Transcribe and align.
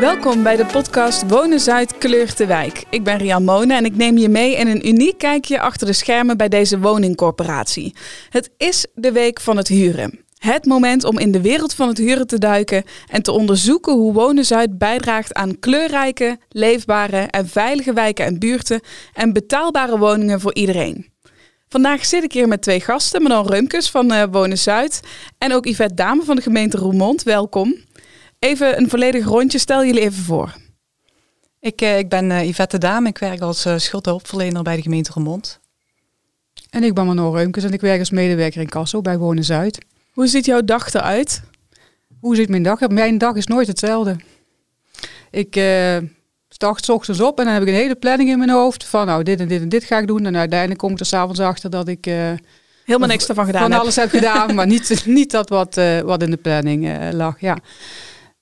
Welkom 0.00 0.42
bij 0.42 0.56
de 0.56 0.66
podcast 0.72 1.28
Wonen 1.28 1.60
Zuid 1.60 1.98
kleurt 1.98 2.36
de 2.36 2.46
wijk. 2.46 2.84
Ik 2.90 3.04
ben 3.04 3.18
Rian 3.18 3.44
Mone 3.44 3.74
en 3.74 3.84
ik 3.84 3.96
neem 3.96 4.18
je 4.18 4.28
mee 4.28 4.56
in 4.56 4.66
een 4.66 4.88
uniek 4.88 5.18
kijkje 5.18 5.60
achter 5.60 5.86
de 5.86 5.92
schermen 5.92 6.36
bij 6.36 6.48
deze 6.48 6.78
woningcorporatie. 6.78 7.94
Het 8.30 8.50
is 8.56 8.86
de 8.94 9.12
week 9.12 9.40
van 9.40 9.56
het 9.56 9.68
huren. 9.68 10.24
Het 10.38 10.64
moment 10.64 11.04
om 11.04 11.18
in 11.18 11.32
de 11.32 11.40
wereld 11.40 11.74
van 11.74 11.88
het 11.88 11.98
huren 11.98 12.26
te 12.26 12.38
duiken 12.38 12.84
en 13.06 13.22
te 13.22 13.32
onderzoeken 13.32 13.92
hoe 13.92 14.12
Wonen 14.12 14.44
Zuid 14.44 14.78
bijdraagt 14.78 15.34
aan 15.34 15.58
kleurrijke, 15.58 16.38
leefbare 16.48 17.18
en 17.20 17.48
veilige 17.48 17.92
wijken 17.92 18.24
en 18.24 18.38
buurten 18.38 18.80
en 19.12 19.32
betaalbare 19.32 19.98
woningen 19.98 20.40
voor 20.40 20.54
iedereen. 20.54 21.10
Vandaag 21.72 22.06
zit 22.06 22.22
ik 22.24 22.32
hier 22.32 22.48
met 22.48 22.62
twee 22.62 22.80
gasten, 22.80 23.22
Manon 23.22 23.46
Reumkes 23.46 23.90
van 23.90 24.12
uh, 24.12 24.24
Wonen 24.30 24.58
Zuid 24.58 25.00
en 25.38 25.52
ook 25.52 25.66
Yvette 25.66 25.94
Dame 25.94 26.22
van 26.22 26.36
de 26.36 26.42
gemeente 26.42 26.76
Roermond. 26.76 27.22
Welkom. 27.22 27.74
Even 28.38 28.78
een 28.78 28.88
volledig 28.88 29.24
rondje, 29.24 29.58
stel 29.58 29.84
jullie 29.84 30.00
even 30.00 30.22
voor. 30.22 30.56
Ik, 31.60 31.80
eh, 31.80 31.98
ik 31.98 32.08
ben 32.08 32.30
uh, 32.30 32.48
Yvette 32.48 32.78
Dame, 32.78 33.08
ik 33.08 33.18
werk 33.18 33.40
als 33.40 33.66
uh, 33.66 33.78
schuldhulpverlener 33.78 34.62
bij 34.62 34.76
de 34.76 34.82
gemeente 34.82 35.10
Roermond. 35.12 35.60
En 36.70 36.82
ik 36.82 36.94
ben 36.94 37.06
Manon 37.06 37.34
Reumkes 37.34 37.64
en 37.64 37.72
ik 37.72 37.80
werk 37.80 37.98
als 37.98 38.10
medewerker 38.10 38.60
in 38.60 38.68
Kasso 38.68 39.00
bij 39.00 39.18
Wonen 39.18 39.44
Zuid. 39.44 39.78
Hoe 40.12 40.26
ziet 40.26 40.44
jouw 40.44 40.64
dag 40.64 40.94
eruit? 40.94 41.42
Hoe 42.20 42.36
ziet 42.36 42.48
mijn 42.48 42.62
dag? 42.62 42.88
Mijn 42.88 43.18
dag 43.18 43.34
is 43.34 43.46
nooit 43.46 43.66
hetzelfde. 43.66 44.16
Ik 45.30 45.54
s 46.60 46.88
ochtends 46.88 47.20
op 47.20 47.38
en 47.38 47.44
dan 47.44 47.54
heb 47.54 47.62
ik 47.62 47.68
een 47.68 47.74
hele 47.74 47.94
planning 47.94 48.30
in 48.30 48.38
mijn 48.38 48.50
hoofd 48.50 48.84
van 48.84 49.06
nou 49.06 49.22
dit 49.22 49.40
en 49.40 49.48
dit 49.48 49.60
en 49.60 49.68
dit 49.68 49.84
ga 49.84 49.98
ik 49.98 50.06
doen. 50.06 50.26
En 50.26 50.36
uiteindelijk 50.36 50.80
kom 50.80 50.92
ik 50.92 51.00
er 51.00 51.06
s'avonds 51.06 51.40
achter 51.40 51.70
dat 51.70 51.88
ik 51.88 52.06
uh, 52.06 52.32
helemaal 52.84 53.08
niks 53.08 53.28
ervan 53.28 53.44
gedaan 53.44 53.62
van 53.62 53.70
heb. 53.70 53.80
alles 53.80 53.96
heb 53.96 54.10
gedaan, 54.10 54.54
maar 54.54 54.66
niet, 54.66 55.02
niet 55.06 55.30
dat 55.30 55.48
wat, 55.48 55.76
uh, 55.76 56.00
wat 56.00 56.22
in 56.22 56.30
de 56.30 56.36
planning 56.36 57.12
lag. 57.12 57.40
Ja. 57.40 57.58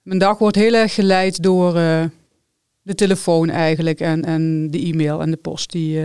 Mijn 0.02 0.19
dag 0.19 0.38
wordt 0.38 0.56
heel 0.56 0.75
erg 0.75 0.94
geleid 0.94 1.42
door 1.42 1.72
de 2.83 2.94
telefoon 2.94 3.50
eigenlijk 3.50 4.00
en, 4.00 4.25
en 4.25 4.70
de 4.70 4.78
e-mail 4.78 5.20
en 5.20 5.30
de 5.30 5.36
post 5.36 5.70
die, 5.70 6.00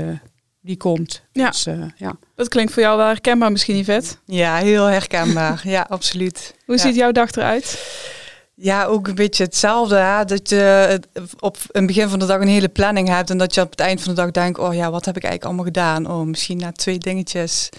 die 0.64 0.78
komt. 0.78 1.22
Ja. 1.32 1.50
Dus, 1.50 1.68
uh, 1.68 1.86
ja. 1.96 2.16
Dat 2.36 2.48
klinkt 2.48 2.74
voor 2.74 2.82
jou 2.82 2.98
wel 2.98 3.08
herkenbaar 3.08 3.52
misschien, 3.52 3.78
Yvette? 3.78 4.16
Ja, 4.26 4.56
heel 4.56 4.86
herkenbaar. 4.86 5.62
ja, 5.64 5.86
absoluut. 5.90 6.56
Hoe 6.66 6.76
ja. 6.76 6.82
ziet 6.82 6.96
jouw 6.96 7.12
dag 7.12 7.32
eruit? 7.32 7.80
Ja, 8.56 8.86
ook 8.86 9.08
een 9.08 9.16
beetje 9.16 9.44
hetzelfde. 9.44 9.96
Hè? 9.96 10.26
Dat 10.26 10.50
je 10.50 11.00
op 11.40 11.58
een 11.72 11.86
begin 11.86 12.10
van 12.10 12.20
de 12.20 12.26
dag 12.26 12.42
een 12.42 12.48
hele 12.48 12.70
planning 12.70 13.08
hebt 13.08 13.30
en 13.30 13.38
dat 13.38 13.54
je 13.54 13.62
op 13.62 13.72
het 13.72 13.80
eind 13.80 14.02
van 14.02 14.16
de 14.16 14.22
dag 14.22 14.32
denkt, 14.32 14.60
oh 14.60 14.74
ja, 14.74 14.92
wat 14.92 15.06
heb 15.06 15.18
ik 15.18 15.24
eigenlijk 15.24 15.44
allemaal 15.44 15.74
gedaan? 15.74 16.12
Oh, 16.12 16.28
misschien 16.28 16.58
na 16.58 16.72
twee 16.72 16.98
dingetjes. 16.98 17.70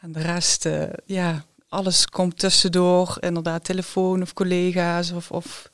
En 0.00 0.12
de 0.12 0.20
rest, 0.20 0.66
uh, 0.66 0.82
ja, 1.06 1.44
alles 1.68 2.06
komt 2.06 2.38
tussendoor. 2.38 3.16
Inderdaad, 3.20 3.64
telefoon 3.64 4.22
of 4.22 4.32
collega's 4.32 5.12
of... 5.12 5.30
of 5.30 5.68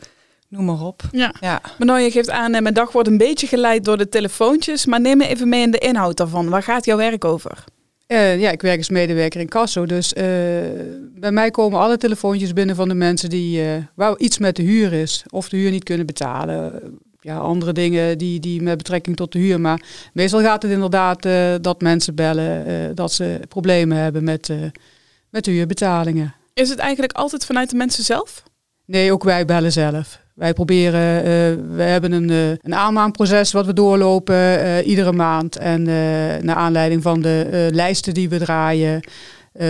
Noem 0.49 0.65
maar 0.65 0.81
op. 0.81 1.03
Ja. 1.13 1.35
ja. 1.41 1.61
Maar 1.79 2.01
je 2.01 2.11
geeft 2.11 2.31
aan, 2.31 2.51
mijn 2.51 2.75
dag 2.75 2.93
wordt 2.93 3.09
een 3.09 3.19
beetje 3.19 3.47
geleid 3.47 3.85
door 3.85 3.97
de 3.97 4.09
telefoontjes. 4.09 4.87
Maar 4.87 5.01
neem 5.01 5.17
me 5.17 5.27
even 5.27 5.49
mee 5.49 5.63
in 5.63 5.71
de 5.71 5.79
inhoud 5.79 6.17
daarvan. 6.17 6.49
Waar 6.49 6.63
gaat 6.63 6.85
jouw 6.85 6.97
werk 6.97 7.25
over? 7.25 7.65
Uh, 8.09 8.41
ja, 8.41 8.51
ik 8.51 8.63
werk 8.63 8.79
als 8.79 8.89
medewerker 8.89 9.41
in 9.41 9.49
Casso. 9.49 9.87
Dus 9.87 10.13
uh, 10.13 10.23
bij 11.15 11.31
mij 11.31 11.51
komen 11.51 11.81
alle 11.81 11.97
telefoontjes 11.97 12.53
binnen 12.53 12.77
van 12.77 12.89
de 12.89 12.95
mensen 12.95 13.31
die 13.31 13.63
uh, 13.63 13.77
waar 13.95 14.19
iets 14.19 14.39
met 14.39 14.57
de 14.57 14.63
huur 14.63 14.93
is. 14.93 15.25
Of 15.31 15.49
de 15.49 15.57
huur 15.57 15.71
niet 15.71 15.85
kunnen 15.85 16.07
betalen. 16.07 16.83
Ja, 17.21 17.37
andere 17.37 17.73
dingen 17.73 18.19
die, 18.19 18.41
die 18.41 18.63
met 18.63 18.77
betrekking 18.77 19.17
tot 19.17 19.33
de 19.33 19.39
huur. 19.39 19.61
Maar 19.61 19.83
meestal 20.13 20.41
gaat 20.41 20.63
het 20.63 20.73
inderdaad 20.73 21.23
dat 21.63 21.81
mensen 21.81 22.15
bellen 22.15 22.95
dat 22.95 23.13
ze 23.13 23.41
problemen 23.49 23.97
hebben 23.97 24.25
met, 24.25 24.51
met 25.31 25.45
de 25.45 25.51
huurbetalingen. 25.51 26.35
Is 26.55 26.69
het 26.69 26.79
eigenlijk 26.79 27.13
altijd 27.13 27.45
vanuit 27.45 27.71
de 27.71 27.77
mensen 27.77 28.05
zelf? 28.05 28.43
Nee, 28.85 29.13
ook 29.13 29.25
wij 29.25 29.45
bellen 29.45 29.73
zelf. 29.73 30.21
Wij 30.37 30.53
proberen, 30.53 31.17
uh, 31.19 31.77
we 31.77 31.83
hebben 31.83 32.13
een, 32.13 32.31
uh, 32.31 32.49
een 32.49 32.75
aanmaanproces 32.75 33.53
wat 33.53 33.67
we 33.67 33.73
doorlopen 33.73 34.35
uh, 34.35 34.87
iedere 34.87 35.13
maand. 35.13 35.57
En 35.57 35.83
naar 36.45 36.57
aanleiding 36.57 37.03
van 37.03 37.23
de 37.23 37.69
lijsten 37.73 38.15
die 38.15 38.29
we 38.29 38.39
draaien, 38.39 39.01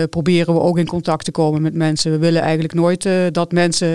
proberen 0.09 0.53
we 0.53 0.59
ook 0.59 0.77
in 0.77 0.87
contact 0.87 1.25
te 1.25 1.31
komen 1.31 1.61
met 1.61 1.73
mensen. 1.73 2.11
We 2.11 2.17
willen 2.17 2.41
eigenlijk 2.41 2.73
nooit 2.73 3.09
dat 3.31 3.51
mensen, 3.51 3.87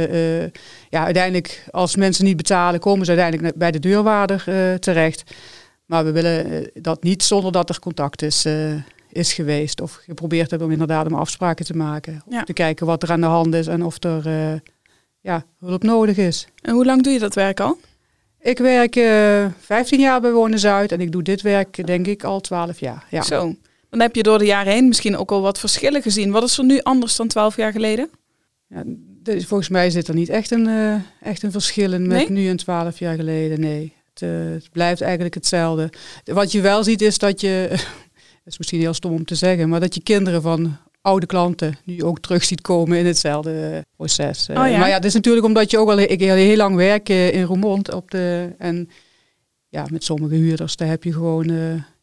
ja, 0.89 1.05
uiteindelijk 1.05 1.65
als 1.71 1.97
mensen 1.97 2.25
niet 2.25 2.37
betalen, 2.37 2.81
komen 2.81 3.05
ze 3.05 3.11
uiteindelijk 3.11 3.57
bij 3.57 3.71
de 3.71 3.79
deurwaarder 3.79 4.45
terecht. 4.79 5.35
Maar 5.87 6.05
we 6.05 6.13
willen 6.13 6.71
dat 6.75 7.03
niet 7.03 7.23
zonder 7.23 7.53
dat 7.53 7.69
er 7.69 7.79
contact 7.79 8.23
is 8.23 8.47
is 9.09 9.33
geweest. 9.33 9.81
Of 9.81 10.01
geprobeerd 10.07 10.51
hebben 10.51 10.69
om 10.69 10.73
inderdaad 10.73 11.07
om 11.07 11.15
afspraken 11.15 11.65
te 11.65 11.77
maken. 11.77 12.23
Om 12.27 12.33
ja. 12.33 12.43
te 12.43 12.53
kijken 12.53 12.87
wat 12.87 13.03
er 13.03 13.11
aan 13.11 13.21
de 13.21 13.27
hand 13.27 13.55
is 13.55 13.67
en 13.67 13.85
of 13.85 14.05
er 14.05 14.27
uh, 14.27 14.59
ja, 15.23 15.45
hulp 15.61 15.83
nodig 15.83 16.17
is. 16.17 16.49
En 16.63 16.75
hoe 16.75 16.85
lang 16.85 17.03
doe 17.03 17.13
je 17.13 17.19
dat 17.19 17.35
werk 17.35 17.61
al? 17.61 17.79
Ik 18.41 18.59
werk 18.59 18.97
uh, 18.97 19.47
15 19.59 20.01
jaar 20.01 20.21
bij 20.21 20.33
Wonen 20.33 20.59
Zuid 20.59 20.93
en 20.93 21.01
ik 21.01 21.13
doe 21.13 21.23
dit 21.23 21.43
werk 21.43 21.87
denk 21.87 22.07
ik 22.07 22.25
al 22.25 22.41
12 22.41 22.81
jaar. 22.81 23.07
Ja. 23.11 23.23
Zo. 23.23 23.55
Dan 23.91 24.01
heb 24.01 24.15
je 24.15 24.23
door 24.23 24.39
de 24.39 24.45
jaren 24.45 24.73
heen 24.73 24.89
misschien 24.89 25.17
ook 25.17 25.31
al 25.31 25.41
wat 25.41 25.59
verschillen 25.59 26.03
gezien. 26.03 26.31
Wat 26.31 26.43
is 26.43 26.59
er 26.59 26.65
nu 26.65 26.81
anders 26.81 27.17
dan 27.17 27.29
12 27.29 27.57
jaar 27.57 27.73
geleden? 27.73 28.11
Ja, 28.69 28.83
dus 29.23 29.47
volgens 29.47 29.69
mij 29.69 29.91
zit 29.91 30.09
er 30.09 30.15
niet 30.15 30.29
echt 30.29 30.51
een, 30.51 30.67
uh, 30.69 30.95
echt 31.21 31.43
een 31.43 31.53
verschil 31.53 31.93
in 31.93 32.07
met 32.07 32.29
nee? 32.29 32.31
nu 32.31 32.49
en 32.49 32.57
12 32.57 32.99
jaar 32.99 33.17
geleden. 33.17 33.61
Nee, 33.61 33.93
het, 34.13 34.23
uh, 34.23 34.53
het, 34.53 34.71
blijft 34.73 35.01
eigenlijk 35.01 35.35
hetzelfde. 35.35 35.91
Wat 36.25 36.53
je 36.53 36.61
wel 36.61 36.85
ziet 36.85 37.03
is 37.03 37.19
dat 37.19 37.41
je, 37.41 37.67
dat 38.45 38.53
is 38.53 38.59
misschien 38.59 38.81
heel 38.81 38.95
stom 38.95 39.13
om 39.13 39.25
te 39.25 39.35
zeggen, 39.35 39.69
maar 39.69 39.81
dat 39.81 39.95
je 39.95 40.03
kinderen 40.03 40.43
van 40.43 40.77
oude 41.03 41.27
klanten 41.27 41.79
nu 41.85 42.03
ook 42.03 42.21
terug 42.21 42.45
ziet 42.45 42.61
komen 42.61 42.99
in 42.99 43.07
hetzelfde 43.07 43.85
proces. 43.97 44.49
Oh, 44.49 44.55
ja. 44.55 44.79
Maar 44.79 44.89
ja, 44.89 44.95
het 44.95 45.05
is 45.05 45.15
natuurlijk 45.15 45.47
omdat 45.47 45.71
je 45.71 45.79
ook 45.79 45.91
al 45.91 45.99
ik 45.99 46.21
heel, 46.21 46.57
lang 46.57 46.77
werk 46.77 47.09
in 47.09 47.43
Roermond 47.43 47.93
op 47.93 48.11
de 48.11 48.55
en 48.59 48.89
ja, 49.69 49.87
met 49.91 50.05
sommige 50.05 50.35
huurders, 50.35 50.77
daar 50.77 50.89
heb 50.89 51.05
je 51.05 51.13
gewoon, 51.13 51.47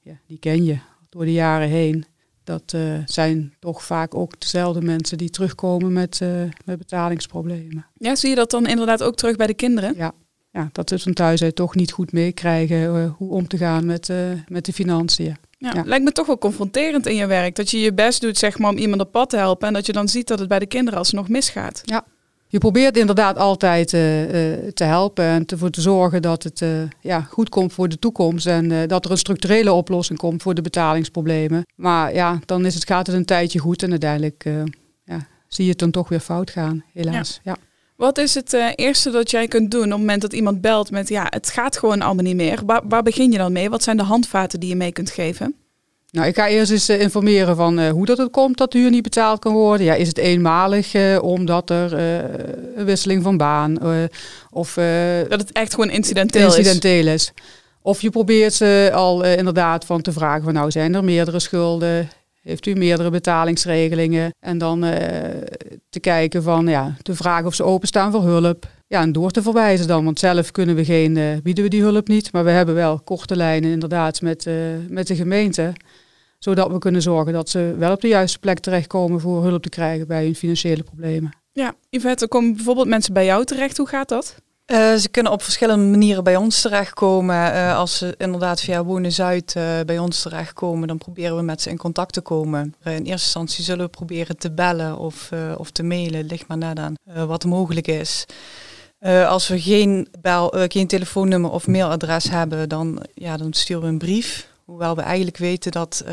ja, 0.01 0.19
die 0.27 0.39
ken 0.39 0.63
je 0.63 0.77
door 1.09 1.25
de 1.25 1.31
jaren 1.31 1.69
heen. 1.69 2.05
Dat 2.43 2.73
uh, 2.75 2.93
zijn 3.05 3.53
toch 3.59 3.83
vaak 3.83 4.15
ook 4.15 4.39
dezelfde 4.39 4.81
mensen 4.81 5.17
die 5.17 5.29
terugkomen 5.29 5.93
met, 5.93 6.19
uh, 6.23 6.29
met 6.65 6.77
betalingsproblemen. 6.77 7.85
Ja, 7.93 8.15
zie 8.15 8.29
je 8.29 8.35
dat 8.35 8.51
dan 8.51 8.67
inderdaad 8.67 9.03
ook 9.03 9.15
terug 9.15 9.35
bij 9.35 9.47
de 9.47 9.53
kinderen? 9.53 9.93
Ja, 9.95 10.11
ja 10.51 10.69
dat 10.71 10.89
ze 10.89 10.99
van 10.99 11.13
thuis 11.13 11.43
uit 11.43 11.55
toch 11.55 11.75
niet 11.75 11.91
goed 11.91 12.11
meekrijgen 12.11 13.07
hoe 13.17 13.31
om 13.31 13.47
te 13.47 13.57
gaan 13.57 13.85
met, 13.85 14.11
met 14.47 14.65
de 14.65 14.73
financiën. 14.73 15.37
Ja, 15.61 15.71
ja, 15.75 15.83
lijkt 15.85 16.03
me 16.05 16.11
toch 16.11 16.27
wel 16.27 16.37
confronterend 16.37 17.05
in 17.05 17.15
je 17.15 17.25
werk. 17.25 17.55
Dat 17.55 17.71
je 17.71 17.79
je 17.79 17.93
best 17.93 18.21
doet 18.21 18.37
zeg 18.37 18.57
maar, 18.57 18.71
om 18.71 18.77
iemand 18.77 19.01
op 19.01 19.11
pad 19.11 19.29
te 19.29 19.37
helpen. 19.37 19.67
En 19.67 19.73
dat 19.73 19.85
je 19.85 19.91
dan 19.91 20.07
ziet 20.07 20.27
dat 20.27 20.39
het 20.39 20.47
bij 20.47 20.59
de 20.59 20.65
kinderen 20.65 20.99
alsnog 20.99 21.29
misgaat. 21.29 21.81
Ja, 21.85 22.03
je 22.47 22.57
probeert 22.57 22.97
inderdaad 22.97 23.37
altijd 23.37 23.93
uh, 23.93 24.21
uh, 24.21 24.67
te 24.67 24.83
helpen 24.83 25.25
en 25.25 25.45
ervoor 25.45 25.69
te 25.69 25.81
zorgen 25.81 26.21
dat 26.21 26.43
het 26.43 26.61
uh, 26.61 26.69
ja, 27.01 27.21
goed 27.21 27.49
komt 27.49 27.73
voor 27.73 27.89
de 27.89 27.99
toekomst. 27.99 28.45
En 28.45 28.87
dat 28.87 29.05
er 29.05 29.11
een 29.11 29.17
structurele 29.17 29.73
oplossing 29.73 30.19
komt 30.19 30.41
voor 30.41 30.53
de 30.53 30.61
betalingsproblemen. 30.61 31.65
Maar 31.75 32.13
ja, 32.13 32.39
dan 32.45 32.65
is 32.65 32.73
het, 32.73 32.85
gaat 32.85 33.07
het 33.07 33.15
een 33.15 33.25
tijdje 33.25 33.59
goed 33.59 33.83
en 33.83 33.89
uiteindelijk 33.89 34.43
ja, 35.03 35.27
zie 35.47 35.63
je 35.63 35.69
het 35.69 35.79
dan 35.79 35.91
toch 35.91 36.09
weer 36.09 36.19
fout 36.19 36.49
gaan, 36.49 36.83
helaas. 36.93 37.39
Ja. 37.43 37.51
ja. 37.61 37.68
Wat 37.99 38.17
is 38.17 38.35
het 38.35 38.53
uh, 38.53 38.67
eerste 38.75 39.11
dat 39.11 39.31
jij 39.31 39.47
kunt 39.47 39.71
doen 39.71 39.83
op 39.83 39.89
het 39.89 39.99
moment 39.99 40.21
dat 40.21 40.33
iemand 40.33 40.61
belt 40.61 40.91
met 40.91 41.09
ja, 41.09 41.27
het 41.29 41.49
gaat 41.49 41.77
gewoon 41.77 42.01
allemaal 42.01 42.23
niet 42.23 42.35
meer? 42.35 42.59
Waar, 42.65 42.81
waar 42.83 43.03
begin 43.03 43.31
je 43.31 43.37
dan 43.37 43.51
mee? 43.51 43.69
Wat 43.69 43.83
zijn 43.83 43.97
de 43.97 44.03
handvaten 44.03 44.59
die 44.59 44.69
je 44.69 44.75
mee 44.75 44.91
kunt 44.91 45.09
geven? 45.09 45.55
Nou, 46.11 46.27
ik 46.27 46.35
ga 46.35 46.47
eerst 46.47 46.71
eens 46.71 46.89
uh, 46.89 47.01
informeren 47.01 47.55
van 47.55 47.79
uh, 47.79 47.89
hoe 47.89 48.05
dat 48.05 48.17
het 48.17 48.31
komt 48.31 48.57
dat 48.57 48.71
de 48.71 48.77
huur 48.77 48.89
niet 48.89 49.03
betaald 49.03 49.39
kan 49.39 49.53
worden. 49.53 49.85
Ja, 49.85 49.93
is 49.93 50.07
het 50.07 50.17
eenmalig 50.17 51.19
omdat 51.21 51.69
er 51.69 51.93
een 52.75 52.85
wisseling 52.85 53.23
van 53.23 53.37
baan 53.37 53.77
of 54.49 54.73
dat 55.29 55.39
het 55.39 55.51
echt 55.51 55.73
gewoon 55.73 55.89
incidenteel, 55.89 56.45
incidenteel 56.45 57.07
is. 57.07 57.13
is. 57.13 57.33
Of 57.81 58.01
je 58.01 58.09
probeert 58.09 58.53
ze 58.53 58.91
al 58.93 59.23
inderdaad 59.23 59.85
van 59.85 60.01
te 60.01 60.11
vragen 60.11 60.43
van 60.43 60.53
nou 60.53 60.71
zijn 60.71 60.95
er 60.95 61.03
meerdere 61.03 61.39
schulden, 61.39 62.09
heeft 62.41 62.65
u 62.65 62.73
meerdere 62.73 63.09
betalingsregelingen. 63.09 64.33
En 64.39 64.57
dan 64.57 64.85
uh, 64.85 64.91
te 65.89 65.99
kijken 65.99 66.43
van, 66.43 66.67
ja, 66.67 66.95
te 67.01 67.15
vragen 67.15 67.45
of 67.45 67.53
ze 67.53 67.63
openstaan 67.63 68.11
voor 68.11 68.23
hulp. 68.23 68.67
Ja, 68.87 69.01
en 69.01 69.11
door 69.11 69.31
te 69.31 69.41
verwijzen 69.41 69.87
dan. 69.87 70.03
Want 70.03 70.19
zelf 70.19 70.51
kunnen 70.51 70.75
we 70.75 70.85
geen, 70.85 71.15
uh, 71.15 71.37
bieden 71.43 71.63
we 71.63 71.69
die 71.69 71.81
hulp 71.81 72.07
niet. 72.07 72.31
Maar 72.31 72.43
we 72.43 72.49
hebben 72.49 72.75
wel 72.75 72.99
korte 72.99 73.35
lijnen 73.35 73.71
inderdaad 73.71 74.21
met, 74.21 74.45
uh, 74.45 74.55
met 74.87 75.07
de 75.07 75.15
gemeente. 75.15 75.73
Zodat 76.39 76.71
we 76.71 76.77
kunnen 76.77 77.01
zorgen 77.01 77.33
dat 77.33 77.49
ze 77.49 77.75
wel 77.77 77.91
op 77.91 78.01
de 78.01 78.07
juiste 78.07 78.39
plek 78.39 78.59
terechtkomen 78.59 79.19
voor 79.19 79.43
hulp 79.43 79.63
te 79.63 79.69
krijgen 79.69 80.07
bij 80.07 80.23
hun 80.23 80.35
financiële 80.35 80.83
problemen. 80.83 81.31
Ja, 81.51 81.73
Yvette, 81.89 82.23
er 82.23 82.29
komen 82.29 82.55
bijvoorbeeld 82.55 82.87
mensen 82.87 83.13
bij 83.13 83.25
jou 83.25 83.45
terecht. 83.45 83.77
Hoe 83.77 83.87
gaat 83.87 84.09
dat? 84.09 84.35
Uh, 84.71 84.95
ze 84.95 85.09
kunnen 85.09 85.31
op 85.31 85.43
verschillende 85.43 85.85
manieren 85.85 86.23
bij 86.23 86.35
ons 86.35 86.61
terechtkomen. 86.61 87.53
Uh, 87.53 87.77
als 87.77 87.97
ze 87.97 88.15
inderdaad 88.17 88.61
via 88.61 88.83
Wonen 88.83 89.11
Zuid 89.11 89.55
uh, 89.57 89.79
bij 89.85 89.99
ons 89.99 90.21
terechtkomen, 90.21 90.87
dan 90.87 90.97
proberen 90.97 91.35
we 91.35 91.41
met 91.41 91.61
ze 91.61 91.69
in 91.69 91.77
contact 91.77 92.13
te 92.13 92.21
komen. 92.21 92.75
in 92.83 92.91
eerste 92.91 93.09
instantie 93.09 93.63
zullen 93.63 93.85
we 93.85 93.91
proberen 93.91 94.37
te 94.37 94.51
bellen 94.51 94.97
of, 94.97 95.29
of 95.57 95.71
te 95.71 95.83
mailen, 95.83 96.25
ligt 96.25 96.47
maar 96.47 96.57
net 96.57 96.79
aan 96.79 96.93
wat 97.27 97.45
mogelijk 97.45 97.87
is. 97.87 98.25
als 99.27 99.47
we 99.47 99.61
geen, 99.61 100.07
bel, 100.21 100.53
geen 100.67 100.87
telefoonnummer 100.87 101.51
of 101.51 101.67
mailadres 101.67 102.29
hebben, 102.29 102.69
dan, 102.69 103.05
ja, 103.13 103.37
dan 103.37 103.53
sturen 103.53 103.83
we 103.83 103.87
een 103.87 103.97
brief. 103.97 104.47
Hoewel 104.65 104.95
we 104.95 105.01
eigenlijk 105.01 105.37
weten 105.37 105.71
dat 105.71 106.03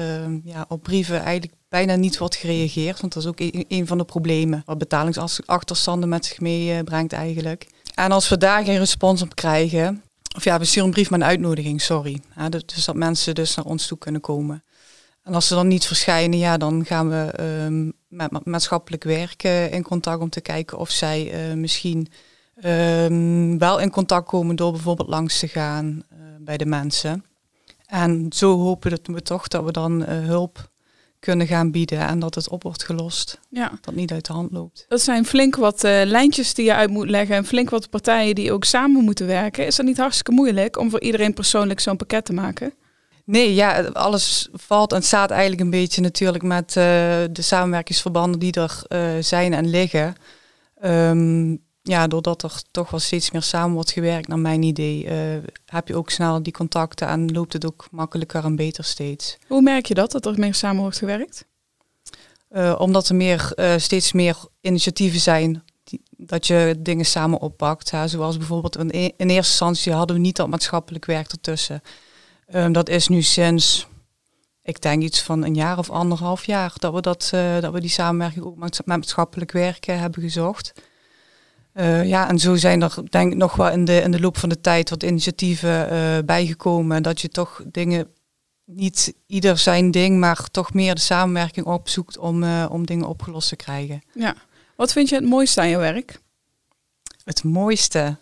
ja, 0.45 0.65
op 0.69 0.83
brieven 0.83 1.21
eigenlijk 1.21 1.53
bijna 1.69 1.95
niet 1.95 2.19
wordt 2.19 2.37
gereageerd. 2.37 3.01
Want 3.01 3.13
dat 3.13 3.23
is 3.23 3.29
ook 3.29 3.41
een, 3.41 3.65
een 3.69 3.87
van 3.87 3.99
de 3.99 4.05
problemen 4.05 4.63
wat 4.67 4.79
betalingsachterstanden 4.79 6.09
met 6.09 6.25
zich 6.25 6.41
meebrengt 6.41 7.13
eigenlijk. 7.13 7.67
En 7.97 8.13
als 8.13 8.29
we 8.29 8.37
daar 8.37 8.65
geen 8.65 8.79
respons 8.79 9.23
op 9.23 9.35
krijgen, 9.35 10.03
of 10.37 10.45
ja, 10.45 10.59
we 10.59 10.65
sturen 10.65 10.85
een 10.89 10.95
brief 10.95 11.11
met 11.11 11.21
een 11.21 11.27
uitnodiging, 11.27 11.81
sorry. 11.81 12.21
Dus 12.49 12.85
dat 12.85 12.95
mensen 12.95 13.35
dus 13.35 13.55
naar 13.55 13.65
ons 13.65 13.87
toe 13.87 13.99
kunnen 13.99 14.21
komen. 14.21 14.65
En 15.23 15.35
als 15.35 15.47
ze 15.47 15.55
dan 15.55 15.69
niet 15.69 15.87
verschijnen, 15.87 16.39
ja, 16.39 16.57
dan 16.57 16.85
gaan 16.85 17.09
we 17.09 17.41
um, 17.65 17.93
met 18.09 18.45
maatschappelijk 18.45 19.05
werken 19.05 19.71
in 19.71 19.83
contact 19.83 20.21
om 20.21 20.31
te 20.31 20.41
kijken 20.41 20.79
of 20.79 20.91
zij 20.91 21.49
uh, 21.51 21.55
misschien 21.55 22.09
um, 22.65 23.59
wel 23.59 23.79
in 23.79 23.91
contact 23.91 24.29
komen 24.29 24.57
door 24.57 24.73
bijvoorbeeld 24.73 25.09
langs 25.09 25.39
te 25.39 25.49
gaan 25.49 26.03
uh, 26.13 26.19
bij 26.41 26.57
de 26.57 26.67
mensen. 26.67 27.25
En 27.87 28.27
zo 28.35 28.59
hopen 28.59 28.99
we 29.05 29.23
toch 29.23 29.49
dat 29.49 29.65
we 29.65 29.73
dan 29.73 30.03
uh, 30.03 30.09
hulp 30.09 30.71
kunnen 31.27 31.47
gaan 31.47 31.71
bieden 31.71 31.99
en 31.99 32.19
dat 32.19 32.35
het 32.35 32.49
op 32.49 32.63
wordt 32.63 32.85
gelost. 32.85 33.41
Ja. 33.51 33.73
Dat 33.81 33.95
niet 33.95 34.13
uit 34.13 34.27
de 34.27 34.33
hand 34.33 34.53
loopt. 34.53 34.85
Dat 34.89 35.01
zijn 35.01 35.25
flink 35.25 35.57
wat 35.57 35.85
uh, 35.85 36.01
lijntjes 36.05 36.55
die 36.55 36.65
je 36.65 36.75
uit 36.75 36.91
moet 36.91 37.11
leggen 37.11 37.37
en 37.37 37.45
flink 37.45 37.71
wat 37.71 37.91
partijen 37.91 38.35
die 38.35 38.53
ook 38.53 38.65
samen 38.65 39.05
moeten 39.05 39.27
werken. 39.27 39.67
Is 39.67 39.77
dat 39.77 39.87
niet 39.87 39.97
hartstikke 39.97 40.33
moeilijk 40.33 40.79
om 40.79 40.91
voor 40.91 41.01
iedereen 41.01 41.35
persoonlijk 41.35 41.81
zo'n 41.81 41.97
pakket 41.97 42.25
te 42.25 42.33
maken? 42.33 42.73
Nee, 43.25 43.55
ja, 43.55 43.83
alles 43.83 44.49
valt 44.53 44.93
en 44.93 45.03
staat 45.03 45.31
eigenlijk 45.31 45.61
een 45.61 45.71
beetje 45.71 46.01
natuurlijk 46.01 46.43
met 46.43 46.69
uh, 46.69 46.85
de 47.31 47.43
samenwerkingsverbanden 47.43 48.41
die 48.41 48.53
er 48.53 48.83
uh, 48.89 49.23
zijn 49.23 49.55
en 49.55 49.69
liggen. 49.69 50.15
Um, 50.85 51.65
ja, 51.89 52.07
doordat 52.07 52.43
er 52.43 52.63
toch 52.71 52.91
wel 52.91 53.01
steeds 53.01 53.31
meer 53.31 53.43
samen 53.43 53.75
wordt 53.75 53.91
gewerkt, 53.91 54.29
naar 54.29 54.39
mijn 54.39 54.63
idee, 54.63 55.05
uh, 55.05 55.43
heb 55.67 55.89
je 55.89 55.97
ook 55.97 56.11
snel 56.11 56.43
die 56.43 56.53
contacten 56.53 57.09
en 57.09 57.33
loopt 57.33 57.53
het 57.53 57.67
ook 57.67 57.87
makkelijker 57.91 58.45
en 58.45 58.57
beter 58.57 58.85
steeds. 58.85 59.37
Hoe 59.47 59.63
merk 59.63 59.87
je 59.87 59.95
dat, 59.95 60.13
dat 60.13 60.27
er 60.27 60.39
meer 60.39 60.55
samen 60.55 60.81
wordt 60.81 60.99
gewerkt? 60.99 61.47
Uh, 62.51 62.75
omdat 62.79 63.09
er 63.09 63.15
meer, 63.15 63.53
uh, 63.57 63.75
steeds 63.77 64.13
meer 64.13 64.37
initiatieven 64.61 65.21
zijn 65.21 65.63
die, 65.85 66.03
dat 66.11 66.47
je 66.47 66.77
dingen 66.79 67.05
samen 67.05 67.41
oppakt. 67.41 67.91
Hè. 67.91 68.09
Zoals 68.09 68.37
bijvoorbeeld 68.37 68.79
in, 68.79 68.91
in, 68.91 69.13
eerste 69.17 69.35
instantie 69.35 69.93
hadden 69.93 70.17
we 70.17 70.23
niet 70.23 70.37
dat 70.37 70.49
maatschappelijk 70.49 71.05
werk 71.05 71.31
ertussen. 71.31 71.83
Um, 72.55 72.73
dat 72.73 72.89
is 72.89 73.09
nu 73.09 73.23
sinds, 73.23 73.87
ik 74.63 74.83
denk 74.83 75.03
iets 75.03 75.23
van 75.23 75.45
een 75.45 75.55
jaar 75.55 75.79
of 75.79 75.91
anderhalf 75.91 76.45
jaar, 76.45 76.73
dat 76.79 76.95
we, 76.95 77.01
dat, 77.01 77.29
dat 77.61 77.73
we 77.73 77.81
die 77.81 77.91
samenwerking 77.91 78.45
ook 78.45 78.57
met 78.57 78.81
maatschappelijk 78.85 79.53
werken 79.53 79.99
hebben 79.99 80.23
gezocht. 80.23 80.73
Uh, 81.79 82.05
ja, 82.05 82.29
en 82.29 82.39
zo 82.39 82.55
zijn 82.55 82.83
er 82.83 82.95
denk 83.09 83.33
ik 83.33 83.39
nog 83.39 83.55
wel 83.57 83.71
in 83.71 83.85
de, 83.85 84.01
in 84.01 84.11
de 84.11 84.21
loop 84.21 84.39
van 84.39 84.49
de 84.49 84.61
tijd 84.61 84.91
wat 84.91 85.03
initiatieven 85.03 85.93
uh, 85.93 86.19
bijgekomen. 86.25 87.03
Dat 87.03 87.21
je 87.21 87.29
toch 87.29 87.63
dingen, 87.67 88.09
niet 88.65 89.15
ieder 89.27 89.59
zijn 89.59 89.91
ding, 89.91 90.19
maar 90.19 90.51
toch 90.51 90.73
meer 90.73 90.95
de 90.95 91.01
samenwerking 91.01 91.67
opzoekt 91.67 92.19
om, 92.19 92.43
uh, 92.43 92.67
om 92.71 92.87
dingen 92.87 93.07
opgelost 93.07 93.49
te 93.49 93.57
krijgen. 93.57 94.03
Ja. 94.15 94.35
Wat 94.77 94.93
vind 94.93 95.09
je 95.09 95.15
het 95.15 95.25
mooiste 95.25 95.61
aan 95.61 95.69
je 95.69 95.77
werk? 95.77 96.21
Het 97.25 97.45
mooiste? 97.45 98.17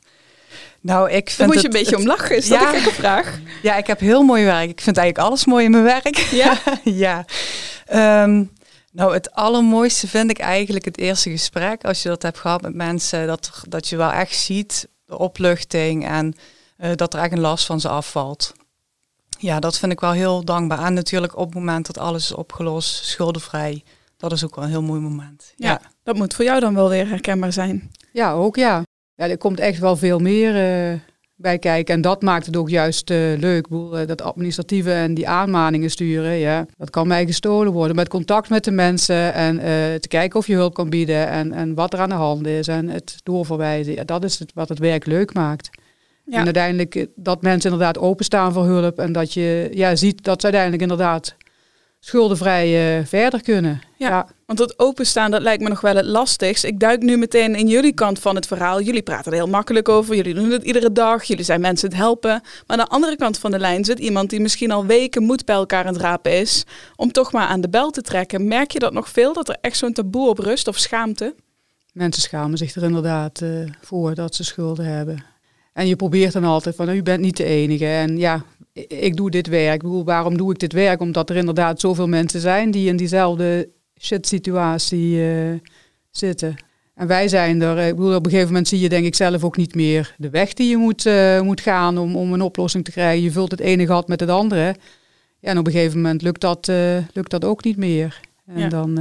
Nou, 0.80 1.10
ik 1.10 1.26
vind 1.26 1.38
Daar 1.38 1.46
moet 1.46 1.60
je 1.60 1.64
een 1.64 1.82
beetje 1.82 1.96
om 1.96 2.06
lachen, 2.06 2.36
is 2.36 2.48
dat 2.48 2.60
ja, 2.60 2.68
een 2.68 2.80
gekke 2.80 2.94
vraag? 2.94 3.38
Ja, 3.62 3.76
ik 3.76 3.86
heb 3.86 4.00
heel 4.00 4.22
mooi 4.22 4.44
werk. 4.44 4.70
Ik 4.70 4.80
vind 4.80 4.96
eigenlijk 4.96 5.28
alles 5.28 5.44
mooi 5.44 5.64
in 5.64 5.70
mijn 5.70 5.82
werk. 5.82 6.16
Ja? 6.16 6.58
ja. 6.84 7.24
Um, 8.22 8.50
nou, 8.94 9.12
het 9.12 9.32
allermooiste 9.32 10.08
vind 10.08 10.30
ik 10.30 10.38
eigenlijk 10.38 10.84
het 10.84 10.98
eerste 10.98 11.30
gesprek. 11.30 11.84
Als 11.84 12.02
je 12.02 12.08
dat 12.08 12.22
hebt 12.22 12.38
gehad 12.38 12.62
met 12.62 12.74
mensen, 12.74 13.26
dat, 13.26 13.62
dat 13.68 13.88
je 13.88 13.96
wel 13.96 14.10
echt 14.10 14.36
ziet 14.36 14.88
de 15.04 15.18
opluchting 15.18 16.06
en 16.06 16.34
uh, 16.78 16.90
dat 16.94 17.14
er 17.14 17.20
echt 17.20 17.32
een 17.32 17.40
last 17.40 17.66
van 17.66 17.80
ze 17.80 17.88
afvalt. 17.88 18.52
Ja, 19.38 19.60
dat 19.60 19.78
vind 19.78 19.92
ik 19.92 20.00
wel 20.00 20.12
heel 20.12 20.44
dankbaar. 20.44 20.84
En 20.84 20.94
natuurlijk 20.94 21.36
op 21.36 21.46
het 21.46 21.54
moment 21.54 21.86
dat 21.86 21.98
alles 21.98 22.24
is 22.24 22.34
opgelost, 22.34 23.04
schuldenvrij. 23.04 23.82
Dat 24.16 24.32
is 24.32 24.44
ook 24.44 24.54
wel 24.54 24.64
een 24.64 24.70
heel 24.70 24.82
mooi 24.82 25.00
moment. 25.00 25.52
Ja, 25.56 25.70
ja. 25.70 25.80
dat 26.02 26.16
moet 26.16 26.34
voor 26.34 26.44
jou 26.44 26.60
dan 26.60 26.74
wel 26.74 26.88
weer 26.88 27.08
herkenbaar 27.08 27.52
zijn. 27.52 27.90
Ja, 28.12 28.32
ook 28.32 28.56
ja. 28.56 28.82
Ja, 29.14 29.28
er 29.28 29.38
komt 29.38 29.60
echt 29.60 29.78
wel 29.78 29.96
veel 29.96 30.18
meer 30.18 30.54
uh, 30.92 31.00
bij 31.44 31.58
kijken. 31.58 31.94
En 31.94 32.00
dat 32.00 32.22
maakt 32.22 32.46
het 32.46 32.56
ook 32.56 32.68
juist 32.68 33.10
uh, 33.10 33.38
leuk. 33.38 33.68
Boel, 33.68 34.00
uh, 34.00 34.06
dat 34.06 34.22
administratieve 34.22 34.92
en 34.92 35.14
die 35.14 35.28
aanmaningen 35.28 35.90
sturen, 35.90 36.32
ja, 36.32 36.66
dat 36.76 36.90
kan 36.90 37.06
mij 37.06 37.26
gestolen 37.26 37.72
worden. 37.72 37.96
Met 37.96 38.08
contact 38.08 38.48
met 38.48 38.64
de 38.64 38.70
mensen 38.70 39.34
en 39.34 39.54
uh, 39.54 39.62
te 39.94 40.08
kijken 40.08 40.38
of 40.38 40.46
je 40.46 40.54
hulp 40.54 40.74
kan 40.74 40.90
bieden 40.90 41.28
en, 41.28 41.52
en 41.52 41.74
wat 41.74 41.92
er 41.92 41.98
aan 41.98 42.08
de 42.08 42.14
hand 42.14 42.46
is 42.46 42.68
en 42.68 42.88
het 42.88 43.16
doorverwijzen. 43.22 43.94
Ja, 43.94 44.04
dat 44.04 44.24
is 44.24 44.38
het, 44.38 44.52
wat 44.54 44.68
het 44.68 44.78
werk 44.78 45.06
leuk 45.06 45.34
maakt. 45.34 45.70
Ja. 46.24 46.38
En 46.38 46.44
uiteindelijk 46.44 47.06
dat 47.16 47.42
mensen 47.42 47.70
inderdaad 47.70 47.98
openstaan 47.98 48.52
voor 48.52 48.64
hulp 48.64 48.98
en 48.98 49.12
dat 49.12 49.32
je 49.32 49.70
ja, 49.72 49.96
ziet 49.96 50.24
dat 50.24 50.40
ze 50.40 50.46
uiteindelijk 50.46 50.82
inderdaad 50.82 51.36
schuldenvrij 52.04 52.98
uh, 52.98 53.06
verder 53.06 53.42
kunnen. 53.42 53.80
Ja, 53.96 54.08
ja, 54.08 54.28
want 54.46 54.58
dat 54.58 54.78
openstaan, 54.78 55.30
dat 55.30 55.42
lijkt 55.42 55.62
me 55.62 55.68
nog 55.68 55.80
wel 55.80 55.96
het 55.96 56.04
lastigst. 56.04 56.64
Ik 56.64 56.80
duik 56.80 57.02
nu 57.02 57.16
meteen 57.16 57.54
in 57.54 57.68
jullie 57.68 57.92
kant 57.92 58.18
van 58.18 58.34
het 58.34 58.46
verhaal. 58.46 58.80
Jullie 58.80 59.02
praten 59.02 59.32
er 59.32 59.38
heel 59.38 59.48
makkelijk 59.48 59.88
over, 59.88 60.16
jullie 60.16 60.34
doen 60.34 60.50
het 60.50 60.62
iedere 60.62 60.92
dag, 60.92 61.24
jullie 61.24 61.44
zijn 61.44 61.60
mensen 61.60 61.88
het 61.88 61.96
helpen. 61.96 62.30
Maar 62.30 62.42
aan 62.66 62.84
de 62.84 62.86
andere 62.86 63.16
kant 63.16 63.38
van 63.38 63.50
de 63.50 63.58
lijn 63.58 63.84
zit 63.84 63.98
iemand 63.98 64.30
die 64.30 64.40
misschien 64.40 64.70
al 64.70 64.86
weken 64.86 65.22
moed 65.22 65.44
bij 65.44 65.54
elkaar 65.54 65.86
aan 65.86 65.92
het 65.92 66.02
rapen 66.02 66.40
is, 66.40 66.64
om 66.96 67.12
toch 67.12 67.32
maar 67.32 67.46
aan 67.46 67.60
de 67.60 67.68
bel 67.68 67.90
te 67.90 68.02
trekken. 68.02 68.48
Merk 68.48 68.70
je 68.70 68.78
dat 68.78 68.92
nog 68.92 69.08
veel, 69.08 69.32
dat 69.32 69.48
er 69.48 69.56
echt 69.60 69.76
zo'n 69.76 69.92
taboe 69.92 70.28
op 70.28 70.38
rust 70.38 70.68
of 70.68 70.78
schaamte? 70.78 71.34
Mensen 71.92 72.22
schamen 72.22 72.58
zich 72.58 72.74
er 72.74 72.82
inderdaad 72.82 73.40
uh, 73.40 73.70
voor 73.80 74.14
dat 74.14 74.34
ze 74.34 74.44
schulden 74.44 74.84
hebben. 74.84 75.24
En 75.72 75.86
je 75.86 75.96
probeert 75.96 76.32
dan 76.32 76.44
altijd 76.44 76.76
van, 76.76 76.86
nou, 76.86 76.98
u 76.98 77.02
bent 77.02 77.20
niet 77.20 77.36
de 77.36 77.44
enige. 77.44 77.86
En 77.86 78.16
ja, 78.16 78.44
ik 78.82 79.16
doe 79.16 79.30
dit 79.30 79.46
werk. 79.46 79.74
Ik 79.74 79.82
bedoel, 79.82 80.04
waarom 80.04 80.36
doe 80.36 80.52
ik 80.52 80.58
dit 80.58 80.72
werk? 80.72 81.00
Omdat 81.00 81.30
er 81.30 81.36
inderdaad 81.36 81.80
zoveel 81.80 82.08
mensen 82.08 82.40
zijn 82.40 82.70
die 82.70 82.88
in 82.88 82.96
diezelfde 82.96 83.68
shit-situatie 84.00 85.16
uh, 85.16 85.58
zitten. 86.10 86.54
En 86.94 87.06
wij 87.06 87.28
zijn 87.28 87.62
er, 87.62 87.78
ik 87.78 87.96
bedoel, 87.96 88.14
op 88.14 88.24
een 88.24 88.30
gegeven 88.30 88.48
moment 88.48 88.68
zie 88.68 88.80
je 88.80 88.88
denk 88.88 89.06
ik 89.06 89.14
zelf 89.14 89.44
ook 89.44 89.56
niet 89.56 89.74
meer 89.74 90.14
de 90.18 90.30
weg 90.30 90.52
die 90.52 90.68
je 90.68 90.76
moet, 90.76 91.06
uh, 91.06 91.40
moet 91.40 91.60
gaan 91.60 91.98
om, 91.98 92.16
om 92.16 92.32
een 92.32 92.42
oplossing 92.42 92.84
te 92.84 92.90
krijgen. 92.90 93.22
Je 93.22 93.30
vult 93.30 93.50
het 93.50 93.60
ene 93.60 93.86
gat 93.86 94.08
met 94.08 94.20
het 94.20 94.28
andere. 94.28 94.74
Ja, 95.38 95.50
en 95.50 95.58
op 95.58 95.66
een 95.66 95.72
gegeven 95.72 96.00
moment 96.00 96.22
lukt 96.22 96.40
dat, 96.40 96.68
uh, 96.68 96.96
lukt 97.12 97.30
dat 97.30 97.44
ook 97.44 97.64
niet 97.64 97.76
meer. 97.76 98.20
En 98.46 98.58
ja. 98.58 98.68
dan 98.68 98.98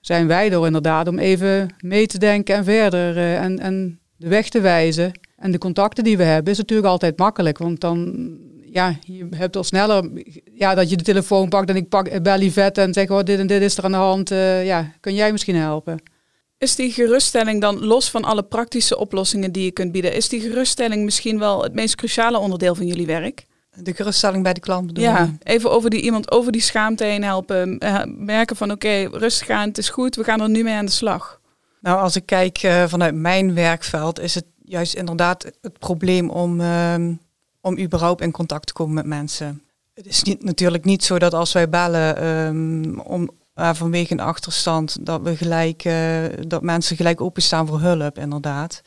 zijn 0.00 0.26
wij 0.26 0.52
er 0.52 0.66
inderdaad 0.66 1.08
om 1.08 1.18
even 1.18 1.74
mee 1.80 2.06
te 2.06 2.18
denken 2.18 2.54
en 2.54 2.64
verder 2.64 3.16
en, 3.36 3.58
en 3.58 3.98
de 4.16 4.28
weg 4.28 4.48
te 4.48 4.60
wijzen. 4.60 5.12
En 5.36 5.50
de 5.50 5.58
contacten 5.58 6.04
die 6.04 6.16
we 6.16 6.22
hebben 6.22 6.52
is 6.52 6.58
natuurlijk 6.58 6.88
altijd 6.88 7.18
makkelijk, 7.18 7.58
want 7.58 7.80
dan 7.80 8.28
ja, 8.72 8.96
je 9.00 9.26
hebt 9.30 9.56
al 9.56 9.64
sneller 9.64 10.10
ja, 10.52 10.74
dat 10.74 10.90
je 10.90 10.96
de 10.96 11.04
telefoon 11.04 11.48
pakt 11.48 11.68
en 11.68 11.76
ik 11.76 11.88
pak 11.88 12.22
bel 12.22 12.40
Yvette 12.40 12.80
en 12.80 12.92
zeg, 12.92 13.10
oh, 13.10 13.22
dit 13.22 13.38
en 13.38 13.46
dit 13.46 13.62
is 13.62 13.76
er 13.76 13.84
aan 13.84 13.90
de 13.90 13.96
hand. 13.96 14.30
Uh, 14.30 14.66
ja, 14.66 14.92
kun 15.00 15.14
jij 15.14 15.32
misschien 15.32 15.56
helpen? 15.56 16.02
Is 16.58 16.74
die 16.74 16.92
geruststelling 16.92 17.60
dan, 17.60 17.84
los 17.84 18.10
van 18.10 18.24
alle 18.24 18.42
praktische 18.42 18.98
oplossingen 18.98 19.52
die 19.52 19.64
je 19.64 19.70
kunt 19.70 19.92
bieden, 19.92 20.14
is 20.14 20.28
die 20.28 20.40
geruststelling 20.40 21.04
misschien 21.04 21.38
wel 21.38 21.62
het 21.62 21.74
meest 21.74 21.94
cruciale 21.94 22.38
onderdeel 22.38 22.74
van 22.74 22.86
jullie 22.86 23.06
werk? 23.06 23.46
De 23.82 23.94
geruststelling 23.94 24.42
bij 24.42 24.52
de 24.52 24.60
klant 24.60 24.86
bedoel 24.86 25.04
Ja, 25.04 25.36
even 25.42 25.70
over 25.70 25.90
die 25.90 26.00
iemand 26.00 26.30
over 26.30 26.52
die 26.52 26.60
schaamte 26.60 27.04
heen 27.04 27.24
helpen. 27.24 27.84
Uh, 27.84 28.02
merken 28.06 28.56
van 28.56 28.70
oké, 28.70 28.86
okay, 28.86 29.04
rustig 29.04 29.50
aan, 29.50 29.68
het 29.68 29.78
is 29.78 29.88
goed, 29.88 30.16
we 30.16 30.24
gaan 30.24 30.40
er 30.40 30.48
nu 30.48 30.62
mee 30.62 30.74
aan 30.74 30.84
de 30.84 30.90
slag. 30.90 31.40
Nou, 31.80 32.00
als 32.00 32.16
ik 32.16 32.26
kijk 32.26 32.62
uh, 32.62 32.84
vanuit 32.86 33.14
mijn 33.14 33.54
werkveld, 33.54 34.20
is 34.20 34.34
het 34.34 34.44
juist 34.64 34.94
inderdaad 34.94 35.44
het 35.60 35.78
probleem 35.78 36.30
om 36.30 36.60
ehm, 36.60 37.12
om 37.60 37.78
überhaupt 37.78 38.20
in 38.20 38.30
contact 38.30 38.66
te 38.66 38.72
komen 38.72 38.94
met 38.94 39.06
mensen. 39.06 39.62
Het 39.94 40.06
is 40.06 40.22
niet, 40.22 40.44
natuurlijk 40.44 40.84
niet 40.84 41.04
zo 41.04 41.18
dat 41.18 41.34
als 41.34 41.52
wij 41.52 41.68
bellen 41.68 42.26
um, 42.26 43.00
om, 43.00 43.30
uh, 43.56 43.74
vanwege 43.74 44.12
een 44.12 44.20
achterstand, 44.20 45.06
dat, 45.06 45.22
we 45.22 45.36
gelijk, 45.36 45.84
uh, 45.84 46.24
dat 46.46 46.62
mensen 46.62 46.96
gelijk 46.96 47.20
openstaan 47.20 47.66
voor 47.66 47.80
hulp, 47.80 48.18
inderdaad. 48.18 48.82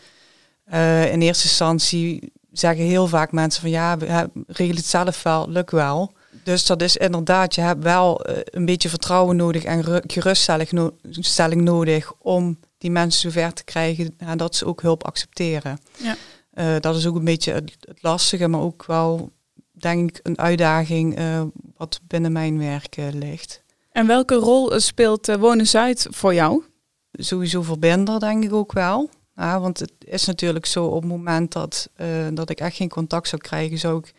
Uh, 0.74 1.12
in 1.12 1.22
eerste 1.22 1.44
instantie 1.44 2.32
zeggen 2.52 2.86
heel 2.86 3.08
vaak 3.08 3.32
mensen 3.32 3.62
van 3.62 3.70
ja, 3.70 3.98
we 3.98 4.30
regelen 4.48 4.76
het 4.76 4.86
zelf 4.86 5.24
wel, 5.24 5.50
lukt 5.50 5.72
wel. 5.72 6.14
Dus 6.44 6.66
dat 6.66 6.82
is 6.82 6.98
inderdaad, 6.98 7.56
je 7.56 7.62
hebt 7.62 7.84
wel 7.84 8.22
een 8.44 8.66
beetje 8.66 8.90
vertrouwen 8.90 9.36
nodig 9.36 9.64
en 9.64 10.04
geruststelling 10.08 11.62
nodig 11.62 12.14
om 12.18 12.60
die 12.78 12.92
mensen 12.92 13.32
zover 13.32 13.54
te 13.54 13.64
krijgen 13.64 14.18
dat 14.36 14.56
ze 14.56 14.66
ook 14.66 14.82
hulp 14.82 15.06
accepteren. 15.06 15.80
Ja. 15.98 16.16
Uh, 16.62 16.76
dat 16.80 16.96
is 16.96 17.08
ook 17.08 17.16
een 17.16 17.24
beetje 17.24 17.54
het, 17.54 17.76
het, 17.80 18.02
lastige, 18.02 18.48
maar 18.48 18.60
ook 18.60 18.86
wel, 18.86 19.32
denk 19.72 20.10
ik, 20.10 20.20
een 20.24 20.38
uitdaging 20.38 21.20
uh, 21.20 21.44
wat 21.78 22.00
binnen 22.08 22.32
mijn 22.32 22.58
werk 22.58 22.98
uh, 22.98 23.08
ligt. 23.12 23.64
En 23.92 24.08
welke 24.08 24.36
rol 24.36 24.80
speelt 24.80 25.36
Wonen 25.36 25.68
Zuid 25.68 26.08
voor 26.10 26.34
jou? 26.34 26.64
Sowieso 27.12 27.62
verbinder, 27.62 28.20
denk 28.20 28.44
ik 28.44 28.54
ook 28.54 28.74
wel. 28.74 29.10
Ja, 29.36 29.60
want 29.60 29.80
het 29.80 29.94
is 30.00 30.26
natuurlijk 30.26 30.66
zo, 30.66 30.86
op 30.86 31.02
het 31.02 31.12
moment 31.12 31.52
dat, 31.52 31.90
dat 32.34 32.50
ik 32.50 32.60
echt 32.60 32.76
geen 32.76 32.90
contact 32.90 33.28
zou 33.28 33.42
krijgen, 33.42 33.78
zou 33.78 33.98
ik 33.98 34.14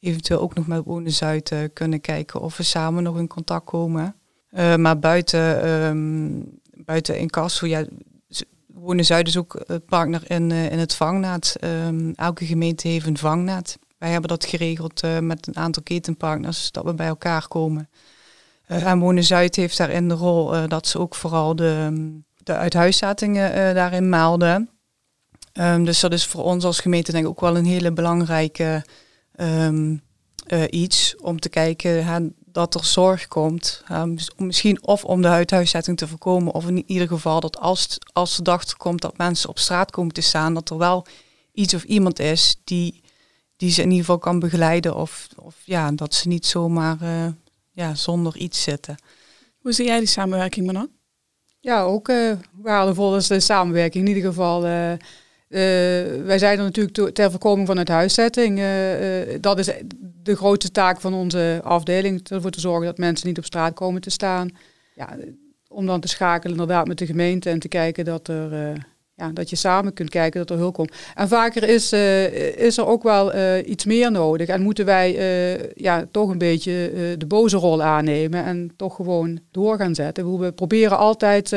eventueel 0.00 0.40
ook 0.40 0.54
nog 0.54 0.66
met 0.66 0.84
Wonen 0.84 1.12
Zuid 1.12 1.52
kunnen 1.72 2.00
kijken 2.00 2.40
of 2.40 2.56
we 2.56 2.62
samen 2.62 3.02
nog 3.02 3.18
in 3.18 3.26
contact 3.26 3.64
komen. 3.64 4.16
maar 4.76 4.98
buiten, 4.98 5.68
um, 5.68 6.60
buiten 6.70 7.18
incasso, 7.18 7.66
ja, 7.66 7.84
Wonen 8.74 9.04
Zuid 9.04 9.28
is 9.28 9.36
ook 9.36 9.64
partner 9.86 10.30
in, 10.30 10.50
uh, 10.50 10.72
in 10.72 10.78
het 10.78 10.94
vangnet. 10.94 11.56
Um, 11.64 12.12
elke 12.14 12.46
gemeente 12.46 12.88
heeft 12.88 13.06
een 13.06 13.18
vangnet. 13.18 13.78
Wij 13.98 14.10
hebben 14.10 14.28
dat 14.30 14.44
geregeld 14.44 15.04
uh, 15.04 15.18
met 15.18 15.46
een 15.46 15.56
aantal 15.56 15.82
ketenpartners, 15.82 16.70
dat 16.70 16.84
we 16.84 16.94
bij 16.94 17.06
elkaar 17.06 17.48
komen. 17.48 17.88
En 18.66 18.98
Wonen 18.98 19.24
Zuid 19.24 19.56
heeft 19.56 19.76
daarin 19.76 20.08
de 20.08 20.14
rol 20.14 20.68
dat 20.68 20.86
ze 20.86 20.98
ook 20.98 21.14
vooral 21.14 21.56
de, 21.56 21.92
de 22.42 22.52
daarin 23.74 24.08
melden. 24.08 24.70
Um, 25.52 25.84
dus 25.84 26.00
dat 26.00 26.12
is 26.12 26.26
voor 26.26 26.44
ons 26.44 26.64
als 26.64 26.80
gemeente 26.80 27.12
denk 27.12 27.24
ik 27.24 27.30
ook 27.30 27.40
wel 27.40 27.56
een 27.56 27.64
hele 27.64 27.92
belangrijke 27.92 28.84
um, 29.40 30.02
iets 30.70 31.16
om 31.16 31.40
te 31.40 31.48
kijken 31.48 32.04
dat 32.52 32.74
er 32.74 32.84
zorg 32.84 33.28
komt. 33.28 33.84
Um, 33.92 34.16
misschien 34.36 34.86
of 34.86 35.04
om 35.04 35.22
de 35.22 35.28
uithuiszetting 35.28 35.96
te 35.96 36.08
voorkomen, 36.08 36.54
of 36.54 36.66
in 36.66 36.84
ieder 36.86 37.08
geval 37.08 37.40
dat 37.40 37.58
als, 37.58 37.98
als 38.12 38.36
de 38.36 38.42
dag 38.42 38.76
komt 38.76 39.00
dat 39.00 39.16
mensen 39.16 39.48
op 39.48 39.58
straat 39.58 39.90
komen 39.90 40.14
te 40.14 40.20
staan, 40.20 40.54
dat 40.54 40.70
er 40.70 40.78
wel 40.78 41.06
iets 41.52 41.74
of 41.74 41.82
iemand 41.82 42.18
is 42.18 42.56
die, 42.64 43.02
die 43.56 43.70
ze 43.70 43.82
in 43.82 43.88
ieder 43.88 44.04
geval 44.04 44.18
kan 44.18 44.38
begeleiden. 44.38 44.96
Of, 44.96 45.28
of 45.36 45.56
ja, 45.64 45.92
dat 45.92 46.14
ze 46.14 46.28
niet 46.28 46.46
zomaar 46.46 46.98
uh, 47.02 47.26
ja, 47.70 47.94
zonder 47.94 48.36
iets 48.36 48.62
zitten. 48.62 48.96
Hoe 49.58 49.72
zie 49.72 49.86
jij 49.86 49.98
die 49.98 50.08
samenwerking, 50.08 50.66
Manon? 50.66 50.90
Ja, 51.60 51.82
ook 51.82 52.08
uh, 52.08 52.32
waardevol 52.52 53.16
is 53.16 53.26
de 53.26 53.40
samenwerking. 53.40 54.08
In 54.08 54.14
ieder 54.14 54.30
geval 54.30 54.66
uh, 54.66 54.92
wij 56.24 56.38
zijn 56.38 56.58
er 56.58 56.64
natuurlijk 56.64 57.14
ter 57.14 57.30
voorkoming 57.30 57.66
van 57.66 57.78
het 57.78 57.88
huiszetting. 57.88 58.58
Uh, 58.58 59.30
uh, 59.32 59.38
dat 59.40 59.58
is 59.58 59.70
de 60.22 60.36
grootste 60.36 60.70
taak 60.70 61.00
van 61.00 61.14
onze 61.14 61.60
afdeling. 61.64 62.28
Ervoor 62.28 62.50
te 62.50 62.60
zorgen 62.60 62.86
dat 62.86 62.98
mensen 62.98 63.28
niet 63.28 63.38
op 63.38 63.44
straat 63.44 63.74
komen 63.74 64.00
te 64.00 64.10
staan. 64.10 64.50
Ja, 64.94 65.16
om 65.68 65.86
dan 65.86 66.00
te 66.00 66.08
schakelen 66.08 66.52
inderdaad 66.52 66.86
met 66.86 66.98
de 66.98 67.06
gemeente 67.06 67.50
en 67.50 67.58
te 67.58 67.68
kijken 67.68 68.04
dat 68.04 68.28
er 68.28 68.72
ja, 69.20 69.30
dat 69.34 69.50
je 69.50 69.56
samen 69.56 69.92
kunt 69.92 70.10
kijken 70.10 70.40
dat 70.40 70.50
er 70.50 70.56
hulp 70.56 70.74
komt. 70.74 70.92
En 71.14 71.28
vaker 71.28 71.68
is, 71.68 71.92
uh, 71.92 72.56
is 72.58 72.76
er 72.78 72.86
ook 72.86 73.02
wel 73.02 73.34
uh, 73.34 73.68
iets 73.68 73.84
meer 73.84 74.10
nodig. 74.10 74.48
En 74.48 74.62
moeten 74.62 74.84
wij 74.84 75.16
uh, 75.16 75.70
ja, 75.74 76.04
toch 76.10 76.30
een 76.30 76.38
beetje 76.38 76.90
de 77.18 77.26
boze 77.26 77.56
rol 77.56 77.82
aannemen 77.82 78.44
en 78.44 78.70
toch 78.76 78.94
gewoon 78.94 79.38
door 79.50 79.76
gaan 79.76 79.94
zetten. 79.94 80.38
We 80.38 80.52
proberen 80.52 80.98
altijd 80.98 81.56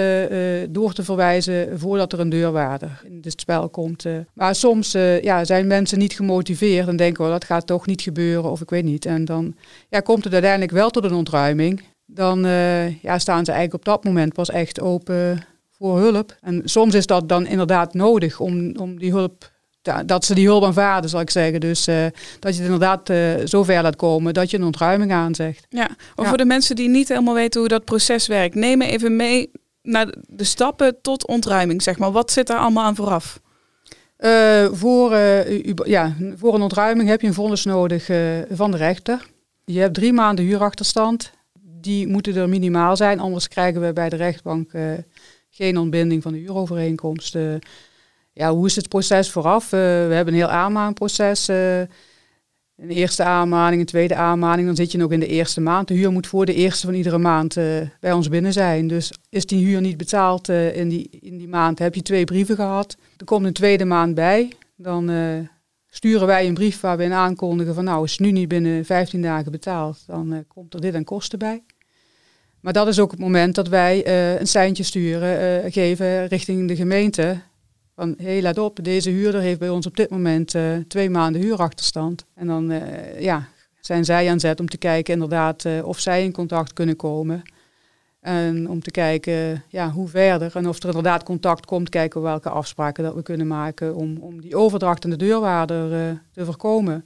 door 0.69 0.93
te 0.93 1.03
verwijzen 1.03 1.79
voordat 1.79 2.13
er 2.13 2.19
een 2.19 2.29
deurwaarder 2.29 3.01
in 3.05 3.19
het 3.21 3.39
spel 3.39 3.69
komt. 3.69 4.05
Maar 4.33 4.55
soms 4.55 4.91
ja, 5.21 5.45
zijn 5.45 5.67
mensen 5.67 5.99
niet 5.99 6.13
gemotiveerd 6.13 6.87
en 6.87 6.95
denken, 6.95 7.25
oh, 7.25 7.31
dat 7.31 7.43
gaat 7.43 7.67
toch 7.67 7.85
niet 7.85 8.01
gebeuren 8.01 8.51
of 8.51 8.61
ik 8.61 8.69
weet 8.69 8.83
niet. 8.83 9.05
En 9.05 9.25
dan 9.25 9.55
ja, 9.89 9.99
komt 9.99 10.23
het 10.23 10.33
uiteindelijk 10.33 10.71
wel 10.71 10.89
tot 10.89 11.03
een 11.03 11.13
ontruiming. 11.13 11.81
Dan 12.05 12.39
ja, 13.01 13.19
staan 13.19 13.45
ze 13.45 13.51
eigenlijk 13.51 13.73
op 13.73 13.85
dat 13.85 14.03
moment 14.03 14.33
pas 14.33 14.49
echt 14.49 14.81
open 14.81 15.45
voor 15.83 15.99
hulp. 15.99 16.35
En 16.41 16.61
soms 16.65 16.93
is 16.93 17.05
dat 17.05 17.29
dan 17.29 17.45
inderdaad 17.45 17.93
nodig 17.93 18.39
om, 18.39 18.75
om 18.77 18.99
die 18.99 19.11
hulp, 19.11 19.51
dat 20.05 20.25
ze 20.25 20.33
die 20.33 20.45
hulp 20.45 20.63
aanvaarden, 20.63 21.09
zal 21.09 21.19
ik 21.19 21.29
zeggen. 21.29 21.59
Dus 21.59 21.87
uh, 21.87 21.95
dat 22.39 22.55
je 22.55 22.61
het 22.61 22.71
inderdaad 22.71 23.09
uh, 23.09 23.45
zo 23.45 23.63
ver 23.63 23.81
laat 23.81 23.95
komen 23.95 24.33
dat 24.33 24.51
je 24.51 24.57
een 24.57 24.63
ontruiming 24.63 25.11
aanzegt. 25.11 25.65
Ja, 25.69 25.89
maar 26.15 26.27
voor 26.27 26.37
de 26.37 26.45
mensen 26.45 26.75
die 26.75 26.89
niet 26.89 27.07
helemaal 27.07 27.33
weten 27.33 27.59
hoe 27.59 27.69
dat 27.69 27.85
proces 27.85 28.27
werkt, 28.27 28.55
neem 28.55 28.77
me 28.77 28.85
even 28.85 29.15
mee 29.15 29.51
naar 29.81 30.13
de 30.27 30.43
stappen 30.43 31.01
tot 31.01 31.27
ontruiming, 31.27 31.81
zeg 31.81 31.97
maar. 31.97 32.11
Wat 32.11 32.31
zit 32.31 32.47
daar 32.47 32.59
allemaal 32.59 32.83
aan 32.83 32.95
vooraf? 32.95 33.39
Uh, 34.19 34.67
voor, 34.71 35.15
ja, 35.85 36.15
voor 36.35 36.53
een 36.55 36.61
ontruiming 36.61 37.09
heb 37.09 37.21
je 37.21 37.27
een 37.27 37.33
vonnis 37.33 37.65
nodig 37.65 38.09
van 38.51 38.71
de 38.71 38.77
rechter. 38.77 39.27
Je 39.65 39.79
hebt 39.79 39.93
drie 39.93 40.13
maanden 40.13 40.45
huurachterstand. 40.45 41.31
Die 41.81 42.07
moeten 42.07 42.35
er 42.35 42.49
minimaal 42.49 42.97
zijn, 42.97 43.19
anders 43.19 43.47
krijgen 43.47 43.81
we 43.81 43.93
bij 43.93 44.09
de 44.09 44.15
rechtbank 44.15 44.71
geen 45.55 45.77
ontbinding 45.77 46.21
van 46.23 46.31
de 46.31 46.37
huurovereenkomst. 46.37 47.35
Uh, 47.35 47.55
ja, 48.31 48.53
hoe 48.53 48.65
is 48.65 48.75
het 48.75 48.87
proces 48.87 49.31
vooraf? 49.31 49.63
Uh, 49.63 49.69
we 49.79 50.13
hebben 50.13 50.27
een 50.27 50.39
heel 50.39 50.47
aanmaanproces. 50.47 51.49
Uh, 51.49 51.79
een 51.79 52.89
eerste 52.89 53.23
aanmaning, 53.23 53.81
een 53.81 53.87
tweede 53.87 54.15
aanmaning. 54.15 54.67
Dan 54.67 54.75
zit 54.75 54.91
je 54.91 54.97
nog 54.97 55.11
in 55.11 55.19
de 55.19 55.27
eerste 55.27 55.61
maand. 55.61 55.87
De 55.87 55.93
huur 55.93 56.11
moet 56.11 56.27
voor 56.27 56.45
de 56.45 56.53
eerste 56.53 56.85
van 56.85 56.95
iedere 56.95 57.17
maand 57.17 57.53
bij 57.99 58.11
ons 58.11 58.29
binnen 58.29 58.53
zijn. 58.53 58.87
Dus 58.87 59.13
is 59.29 59.45
die 59.45 59.65
huur 59.65 59.81
niet 59.81 59.97
betaald 59.97 60.49
in, 60.49 60.89
die, 60.89 61.09
in 61.21 61.37
die 61.37 61.47
maand, 61.47 61.79
heb 61.79 61.95
je 61.95 62.01
twee 62.01 62.23
brieven 62.23 62.55
gehad. 62.55 62.97
Er 63.17 63.25
komt 63.25 63.45
een 63.45 63.53
tweede 63.53 63.85
maand 63.85 64.15
bij. 64.15 64.51
Dan 64.75 65.09
sturen 65.87 66.27
wij 66.27 66.47
een 66.47 66.53
brief 66.53 66.79
waar 66.79 66.97
we 66.97 67.13
aankondigen 67.13 67.75
van 67.75 67.83
nou, 67.83 68.03
is 68.03 68.17
nu 68.17 68.31
niet 68.31 68.47
binnen 68.47 68.85
15 68.85 69.21
dagen 69.21 69.51
betaald, 69.51 70.03
dan 70.07 70.43
komt 70.47 70.73
er 70.73 70.81
dit 70.81 70.95
aan 70.95 71.03
kosten 71.03 71.39
bij. 71.39 71.63
Maar 72.63 72.73
dat 72.73 72.87
is 72.87 72.99
ook 72.99 73.11
het 73.11 73.19
moment 73.19 73.55
dat 73.55 73.67
wij 73.67 74.07
uh, 74.07 74.39
een 74.39 74.47
seintje 74.47 74.83
sturen, 74.83 75.63
uh, 75.65 75.71
geven 75.71 76.27
richting 76.27 76.67
de 76.67 76.75
gemeente. 76.75 77.39
Van 77.95 78.15
hé, 78.17 78.25
hey, 78.25 78.41
let 78.41 78.57
op, 78.57 78.79
deze 78.83 79.09
huurder 79.09 79.41
heeft 79.41 79.59
bij 79.59 79.69
ons 79.69 79.85
op 79.85 79.95
dit 79.95 80.09
moment 80.09 80.55
uh, 80.55 80.77
twee 80.87 81.09
maanden 81.09 81.41
huurachterstand. 81.41 82.25
En 82.35 82.47
dan 82.47 82.81
ja, 83.19 83.47
zijn 83.79 84.05
zij 84.05 84.29
aan 84.29 84.39
zet 84.39 84.59
om 84.59 84.69
te 84.69 84.77
kijken 84.77 85.13
inderdaad 85.13 85.65
of 85.83 85.99
zij 85.99 86.23
in 86.23 86.31
contact 86.31 86.73
kunnen 86.73 86.95
komen. 86.95 87.41
En 88.19 88.69
om 88.69 88.81
te 88.81 88.91
kijken 88.91 89.63
ja, 89.67 89.91
hoe 89.91 90.07
verder 90.07 90.55
en 90.55 90.67
of 90.67 90.79
er 90.79 90.87
inderdaad 90.87 91.23
contact 91.23 91.65
komt, 91.65 91.89
kijken 91.89 92.21
welke 92.21 92.49
afspraken 92.49 93.03
dat 93.03 93.15
we 93.15 93.23
kunnen 93.23 93.47
maken 93.47 93.95
om, 93.95 94.17
om 94.17 94.41
die 94.41 94.55
overdracht 94.55 95.03
aan 95.03 95.09
de 95.09 95.17
deurwaarder 95.17 96.21
te 96.31 96.45
voorkomen. 96.45 97.05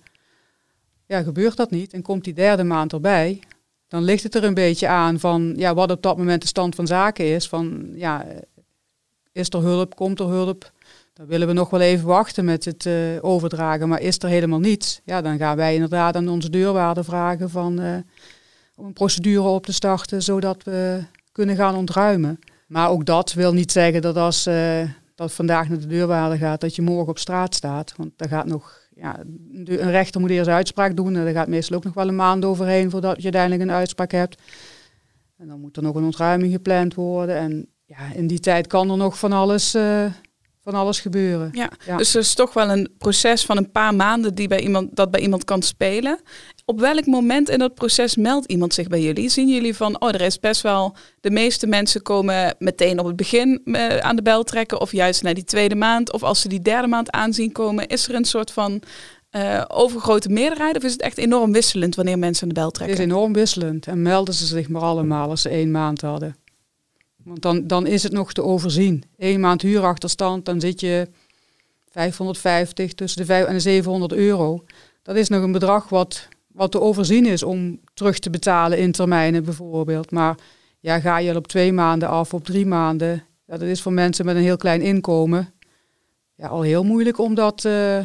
Ja, 1.06 1.22
gebeurt 1.22 1.58
dat 1.58 1.72
niet 1.72 1.94
en 1.94 2.02
komt 2.02 2.24
die 2.24 2.34
derde 2.34 2.64
maand 2.64 2.94
erbij, 2.94 3.40
dan 3.88 4.04
ligt 4.04 4.24
het 4.24 4.36
er 4.36 4.44
een 4.44 4.54
beetje 4.54 4.88
aan 4.88 5.20
van 5.20 5.54
ja, 5.56 5.74
wat 5.74 5.92
op 5.92 6.02
dat 6.02 6.18
moment 6.18 6.42
de 6.42 6.48
stand 6.48 6.76
van 6.76 6.88
zaken 6.88 7.26
is. 7.26 7.48
Van 7.48 7.90
ja, 7.94 8.26
is 9.32 9.50
er 9.50 9.62
hulp, 9.62 9.96
komt 9.96 10.20
er 10.20 10.28
hulp? 10.28 10.72
Dan 11.14 11.26
willen 11.26 11.48
we 11.48 11.54
nog 11.54 11.70
wel 11.70 11.82
even 11.82 12.08
wachten 12.08 12.46
met 12.46 12.66
het 12.66 12.86
uh, 12.86 12.94
overdragen, 13.22 13.88
maar 13.88 14.02
is 14.02 14.20
er 14.20 14.30
helemaal 14.30 14.60
niets? 14.60 15.02
Ja, 15.04 15.22
dan 15.22 15.38
gaan 15.38 15.56
wij 15.56 15.74
inderdaad 15.74 16.16
aan 16.16 16.30
onze 16.30 16.50
deurwaarder 16.50 17.04
vragen 17.04 17.50
van, 17.50 17.82
uh, 17.82 17.96
om 18.76 18.86
een 18.86 18.94
procedure 18.94 19.48
op 19.48 19.66
te 19.66 19.74
starten, 19.74 20.24
zodat 20.24 20.64
we 20.64 21.04
kunnen 21.32 21.56
gaan 21.56 21.76
ontruimen. 21.76 22.40
Maar 22.68 22.90
ook 22.90 23.06
dat 23.06 23.34
wil 23.34 23.54
niet 23.54 23.72
zeggen 23.72 24.02
dat 24.02 24.18
als 24.18 24.48
uh, 24.48 24.90
dat 25.16 25.34
vandaag 25.34 25.70
naar 25.70 25.80
de 25.80 25.88
deurwaarder 25.88 26.38
gaat, 26.38 26.62
dat 26.62 26.76
je 26.76 26.82
morgen 26.82 27.08
op 27.08 27.20
straat 27.20 27.56
staat. 27.56 27.94
Want 27.96 28.12
daar 28.16 28.30
gaat 28.30 28.46
nog 28.46 28.87
ja, 29.00 29.20
een 29.52 29.92
rechter 29.92 30.22
moet 30.22 30.30
eerst 30.30 30.50
uitspraak 30.50 30.96
doen. 30.96 31.16
En 31.16 31.24
daar 31.24 31.34
gaat 31.34 31.48
meestal 31.48 31.78
ook 31.78 31.84
nog 31.84 31.94
wel 31.94 32.08
een 32.08 32.16
maand 32.16 32.46
overheen 32.46 32.90
voordat 32.90 33.16
je 33.16 33.24
uiteindelijk 33.24 33.62
een 33.62 33.72
uitspraak 33.72 34.12
hebt. 34.12 34.42
En 35.38 35.48
dan 35.48 35.60
moet 35.60 35.78
er 35.78 35.84
nog 35.84 35.96
een 35.96 36.04
ontruiming 36.04 36.52
gepland 36.52 36.94
worden. 36.94 37.36
En 37.36 37.68
ja, 37.86 38.14
in 38.14 38.28
die 38.28 38.40
tijd 38.40 38.68
kan 38.68 38.90
er 38.90 38.98
nog 38.98 39.20
van 39.20 39.32
alles, 39.32 39.76
uh, 39.76 40.06
van 40.72 40.80
alles 40.80 41.00
gebeuren. 41.00 41.50
Ja, 41.54 41.98
dus 41.98 42.14
er 42.14 42.20
is 42.20 42.34
toch 42.34 42.54
wel 42.54 42.70
een 42.70 42.90
proces 42.98 43.46
van 43.46 43.58
een 43.58 43.72
paar 43.72 43.96
maanden 43.96 44.36
die 44.36 44.48
bij 44.48 44.60
iemand, 44.60 44.96
dat 44.96 45.12
bij 45.12 45.22
iemand 45.22 45.44
kan 45.44 45.62
spelen. 45.62 46.20
Op 46.66 46.80
welk 46.80 47.06
moment 47.06 47.50
in 47.50 47.60
dat 47.60 47.74
proces 47.74 48.16
meldt 48.16 48.46
iemand 48.46 48.74
zich 48.74 48.88
bij 48.88 49.02
jullie? 49.02 49.30
Zien 49.30 49.50
jullie 49.50 49.76
van, 49.76 50.02
oh, 50.02 50.10
er 50.10 50.22
is 50.22 50.40
best 50.40 50.62
wel, 50.62 50.96
de 51.22 51.32
meeste 51.32 51.68
mensen 51.68 52.02
komen 52.02 52.56
meteen 52.60 53.00
op 53.00 53.06
het 53.06 53.16
begin 53.16 53.62
uh, 53.66 53.98
aan 53.98 54.16
de 54.16 54.22
bel 54.22 54.44
trekken, 54.44 54.82
of 54.82 54.92
juist 54.92 55.24
naar 55.24 55.34
die 55.34 55.44
tweede 55.44 55.76
maand, 55.76 56.12
of 56.12 56.24
als 56.24 56.42
ze 56.42 56.48
die 56.48 56.62
derde 56.62 56.88
maand 56.88 57.12
aanzien 57.12 57.52
komen, 57.52 57.88
is 57.88 58.08
er 58.08 58.16
een 58.16 58.26
soort 58.26 58.52
van 58.52 58.82
uh, 59.32 59.64
overgrote 59.68 60.30
meerderheid, 60.30 60.78
of 60.78 60.84
is 60.84 60.92
het 60.92 61.02
echt 61.02 61.18
enorm 61.18 61.52
wisselend 61.52 61.96
wanneer 61.96 62.20
mensen 62.20 62.44
aan 62.44 62.54
de 62.54 62.60
bel 62.60 62.72
trekken? 62.72 62.98
Het 62.98 63.06
is 63.06 63.14
enorm 63.14 63.34
wisselend 63.34 63.88
en 63.88 64.02
melden 64.02 64.34
ze 64.34 64.46
zich 64.46 64.70
maar 64.70 64.82
allemaal 64.82 65.30
als 65.30 65.42
ze 65.42 65.50
één 65.50 65.72
maand 65.72 66.02
hadden. 66.02 66.36
Want 67.28 67.42
dan, 67.42 67.68
dan 67.68 67.88
is 67.88 68.04
het 68.04 68.12
nog 68.12 68.34
te 68.34 68.44
overzien. 68.44 69.04
Eén 69.18 69.40
maand 69.40 69.62
huurachterstand, 69.62 70.46
dan 70.46 70.60
zit 70.60 70.80
je 70.80 71.08
550 71.90 72.94
tussen 72.94 73.22
de 73.22 73.26
5 73.26 73.46
en 73.46 73.54
de 73.54 73.60
700 73.60 74.14
euro. 74.14 74.64
Dat 75.04 75.16
is 75.16 75.30
nog 75.30 75.44
een 75.44 75.52
bedrag 75.52 75.90
wat 75.90 76.28
wat 76.48 76.72
te 76.72 76.82
overzien 76.82 77.26
is 77.26 77.44
om 77.44 77.80
terug 77.94 78.20
te 78.20 78.30
betalen 78.30 78.78
in 78.78 78.92
termijnen 78.92 79.44
bijvoorbeeld. 79.44 80.12
Maar 80.12 80.38
ja, 80.80 81.00
ga 81.00 81.18
je 81.18 81.36
op 81.36 81.48
twee 81.48 81.74
maanden 81.74 82.10
af, 82.10 82.34
op 82.34 82.46
drie 82.46 82.66
maanden, 82.66 83.24
dat 83.46 83.62
is 83.62 83.82
voor 83.82 83.94
mensen 83.94 84.26
met 84.26 84.36
een 84.36 84.42
heel 84.42 84.58
klein 84.58 84.82
inkomen 84.82 85.54
ja, 86.38 86.48
al 86.48 86.62
heel 86.62 86.84
moeilijk 86.84 87.18
om 87.18 87.36
dat 87.36 87.64
uh, 87.64 88.00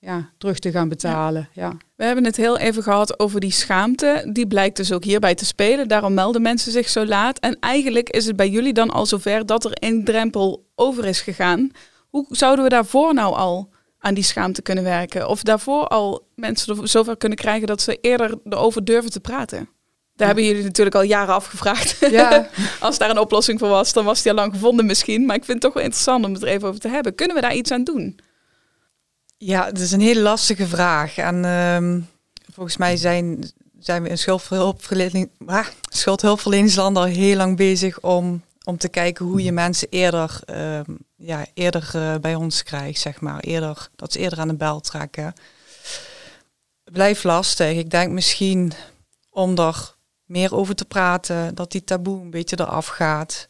ja, 0.00 0.30
terug 0.38 0.58
te 0.58 0.70
gaan 0.70 0.88
betalen. 0.88 1.48
Ja. 1.52 1.76
We 1.96 2.04
hebben 2.04 2.24
het 2.24 2.36
heel 2.36 2.58
even 2.58 2.82
gehad 2.82 3.18
over 3.18 3.40
die 3.40 3.52
schaamte. 3.52 4.28
Die 4.32 4.46
blijkt 4.46 4.76
dus 4.76 4.92
ook 4.92 5.04
hierbij 5.04 5.34
te 5.34 5.44
spelen. 5.44 5.88
Daarom 5.88 6.14
melden 6.14 6.42
mensen 6.42 6.72
zich 6.72 6.88
zo 6.88 7.06
laat. 7.06 7.38
En 7.38 7.56
eigenlijk 7.60 8.08
is 8.10 8.26
het 8.26 8.36
bij 8.36 8.48
jullie 8.48 8.72
dan 8.72 8.90
al 8.90 9.06
zover 9.06 9.46
dat 9.46 9.64
er 9.64 9.72
een 9.74 10.04
drempel 10.04 10.66
over 10.74 11.04
is 11.04 11.20
gegaan. 11.20 11.70
Hoe 12.08 12.26
zouden 12.28 12.64
we 12.64 12.70
daarvoor 12.70 13.14
nou 13.14 13.34
al 13.34 13.72
aan 13.98 14.14
die 14.14 14.24
schaamte 14.24 14.62
kunnen 14.62 14.84
werken. 14.84 15.28
Of 15.28 15.42
daarvoor 15.42 15.86
al 15.86 16.26
mensen 16.34 16.76
er 16.76 16.88
zover 16.88 17.16
kunnen 17.16 17.38
krijgen 17.38 17.66
dat 17.66 17.82
ze 17.82 17.98
eerder 18.00 18.38
erover 18.44 18.84
durven 18.84 19.10
te 19.10 19.20
praten. 19.20 19.68
Daar 20.14 20.26
hebben 20.26 20.46
jullie 20.46 20.64
natuurlijk 20.64 20.96
al 20.96 21.02
jaren 21.02 21.34
afgevraagd. 21.34 21.96
Ja. 22.10 22.48
Als 22.80 22.98
daar 22.98 23.10
een 23.10 23.18
oplossing 23.18 23.58
voor 23.58 23.68
was, 23.68 23.92
dan 23.92 24.04
was 24.04 24.22
die 24.22 24.30
al 24.30 24.36
lang 24.38 24.52
gevonden 24.52 24.86
misschien. 24.86 25.26
Maar 25.26 25.36
ik 25.36 25.44
vind 25.44 25.52
het 25.52 25.62
toch 25.62 25.74
wel 25.74 25.82
interessant 25.82 26.24
om 26.24 26.32
het 26.32 26.42
er 26.42 26.48
even 26.48 26.68
over 26.68 26.80
te 26.80 26.88
hebben. 26.88 27.14
Kunnen 27.14 27.36
we 27.36 27.42
daar 27.42 27.54
iets 27.54 27.70
aan 27.70 27.84
doen? 27.84 28.20
Ja, 29.42 29.64
het 29.64 29.78
is 29.78 29.92
een 29.92 30.00
hele 30.00 30.20
lastige 30.20 30.66
vraag. 30.66 31.16
En 31.16 31.44
uh, 31.44 32.02
volgens 32.52 32.76
mij 32.76 32.96
zijn, 32.96 33.50
zijn 33.78 34.02
we 34.02 34.08
in 34.08 34.18
schuldhulpverlening, 34.18 35.30
ah, 35.46 35.66
schuldhulpverleningsland 35.90 36.96
al 36.96 37.04
heel 37.04 37.36
lang 37.36 37.56
bezig 37.56 38.00
om 38.00 38.42
om 38.64 38.76
te 38.76 38.88
kijken 38.88 39.26
hoe 39.26 39.42
je 39.42 39.52
mensen 39.52 39.88
eerder, 39.90 40.40
ehm, 40.44 40.94
ja, 41.16 41.46
eerder 41.54 41.90
uh, 41.96 42.14
bij 42.14 42.34
ons 42.34 42.62
krijgt, 42.62 43.00
zeg 43.00 43.20
maar. 43.20 43.40
Eerder, 43.40 43.88
dat 43.96 44.12
ze 44.12 44.18
eerder 44.18 44.38
aan 44.38 44.48
de 44.48 44.54
bel 44.54 44.80
trekken. 44.80 45.34
Blijft 46.84 47.24
lastig. 47.24 47.76
Ik 47.76 47.90
denk 47.90 48.12
misschien 48.12 48.72
om 49.30 49.58
er 49.58 49.94
meer 50.24 50.54
over 50.54 50.74
te 50.74 50.84
praten, 50.84 51.54
dat 51.54 51.72
die 51.72 51.84
taboe 51.84 52.20
een 52.20 52.30
beetje 52.30 52.60
eraf 52.60 52.86
gaat. 52.86 53.48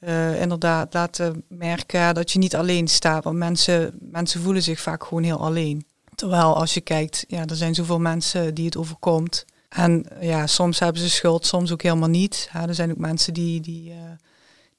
Uh, 0.00 0.40
inderdaad, 0.40 0.94
laten 0.94 1.44
merken 1.48 2.14
dat 2.14 2.32
je 2.32 2.38
niet 2.38 2.56
alleen 2.56 2.88
staat, 2.88 3.24
want 3.24 3.36
mensen, 3.36 3.98
mensen 4.00 4.40
voelen 4.42 4.62
zich 4.62 4.80
vaak 4.80 5.04
gewoon 5.04 5.22
heel 5.22 5.40
alleen. 5.40 5.86
Terwijl 6.14 6.56
als 6.56 6.74
je 6.74 6.80
kijkt, 6.80 7.24
ja, 7.28 7.44
er 7.46 7.56
zijn 7.56 7.74
zoveel 7.74 8.00
mensen 8.00 8.54
die 8.54 8.64
het 8.64 8.76
overkomt. 8.76 9.44
En 9.68 10.06
ja, 10.20 10.46
soms 10.46 10.78
hebben 10.78 11.02
ze 11.02 11.10
schuld, 11.10 11.46
soms 11.46 11.72
ook 11.72 11.82
helemaal 11.82 12.08
niet. 12.08 12.50
Ja, 12.52 12.66
er 12.66 12.74
zijn 12.74 12.90
ook 12.90 12.96
mensen 12.96 13.34
die, 13.34 13.60
die, 13.60 13.90
uh, 13.90 13.96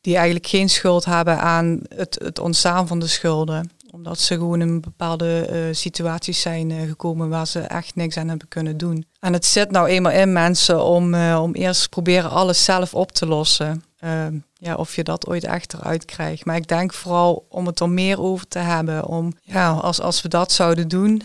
die 0.01 0.15
eigenlijk 0.15 0.47
geen 0.47 0.69
schuld 0.69 1.05
hebben 1.05 1.39
aan 1.39 1.79
het, 1.95 2.19
het 2.23 2.39
ontstaan 2.39 2.87
van 2.87 2.99
de 2.99 3.07
schulden 3.07 3.69
omdat 3.91 4.19
ze 4.19 4.33
gewoon 4.33 4.61
in 4.61 4.81
bepaalde 4.81 5.49
uh, 5.51 5.75
situaties 5.75 6.41
zijn 6.41 6.87
gekomen 6.87 7.29
waar 7.29 7.47
ze 7.47 7.59
echt 7.59 7.95
niks 7.95 8.17
aan 8.17 8.27
hebben 8.27 8.47
kunnen 8.47 8.77
doen. 8.77 9.05
En 9.19 9.33
het 9.33 9.45
zit 9.45 9.71
nou 9.71 9.87
eenmaal 9.87 10.11
in 10.11 10.33
mensen 10.33 10.83
om, 10.83 11.15
om 11.15 11.53
eerst 11.53 11.89
proberen 11.89 12.29
alles 12.29 12.63
zelf 12.63 12.93
op 12.93 13.11
te 13.11 13.25
lossen. 13.25 13.83
Ehm, 13.99 14.37
ja, 14.53 14.75
of 14.75 14.95
je 14.95 15.03
dat 15.03 15.27
ooit 15.27 15.43
echt 15.43 15.73
eruit 15.73 16.05
krijgt. 16.05 16.45
Maar 16.45 16.55
ik 16.55 16.67
denk 16.67 16.93
vooral 16.93 17.45
om 17.49 17.65
het 17.65 17.79
er 17.79 17.89
meer 17.89 18.21
over 18.21 18.47
te 18.47 18.59
hebben. 18.59 19.05
Om, 19.05 19.33
ja, 19.41 19.71
als, 19.71 20.01
als 20.01 20.21
we 20.21 20.29
dat 20.29 20.51
zouden 20.51 20.87
doen, 20.87 21.21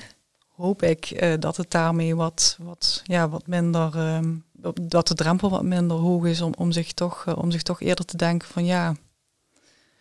hoop 0.48 0.82
ik 0.82 1.24
dat 1.40 1.56
het 1.56 1.70
daarmee 1.70 2.16
wat, 2.16 2.56
wat, 2.60 3.02
ja, 3.04 3.28
wat 3.28 3.46
minder, 3.46 3.96
ehm, 3.96 4.34
dat 4.82 5.08
de 5.08 5.14
drempel 5.14 5.50
wat 5.50 5.62
minder 5.62 5.96
hoog 5.96 6.24
is 6.24 6.40
om, 6.40 6.52
om, 6.58 6.72
zich 6.72 6.92
toch, 6.92 7.36
om 7.36 7.50
zich 7.50 7.62
toch 7.62 7.80
eerder 7.80 8.04
te 8.04 8.16
denken 8.16 8.48
van 8.48 8.64
ja. 8.64 8.94